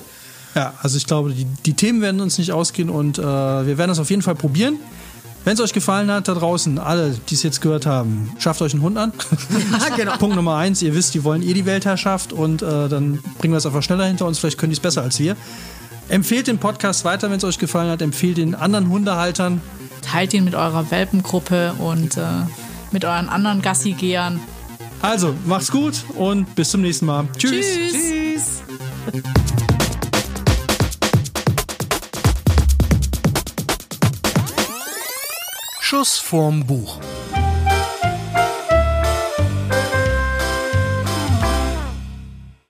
[0.56, 3.90] Ja, also ich glaube, die, die Themen werden uns nicht ausgehen und äh, wir werden
[3.90, 4.78] das auf jeden Fall probieren.
[5.46, 8.74] Wenn es euch gefallen hat, da draußen, alle, die es jetzt gehört haben, schafft euch
[8.74, 9.14] einen Hund an.
[9.90, 10.18] Ja, genau.
[10.18, 13.58] Punkt Nummer eins, ihr wisst, die wollen eh die Weltherrschaft und äh, dann bringen wir
[13.58, 14.38] es einfach schneller hinter uns.
[14.38, 15.36] Vielleicht können die es besser als wir.
[16.10, 18.01] Empfehlt den Podcast weiter, wenn es euch gefallen hat.
[18.01, 19.62] Empfehlt den anderen Hundehaltern.
[20.01, 22.22] Teilt ihn mit eurer Welpengruppe und äh,
[22.91, 24.39] mit euren anderen Gassigehern.
[25.01, 27.28] Also, macht's gut und bis zum nächsten Mal.
[27.38, 27.66] Tschüss.
[27.66, 27.91] Tschüss.
[27.93, 28.64] Tschüss.
[35.80, 36.99] Schuss vorm Buch.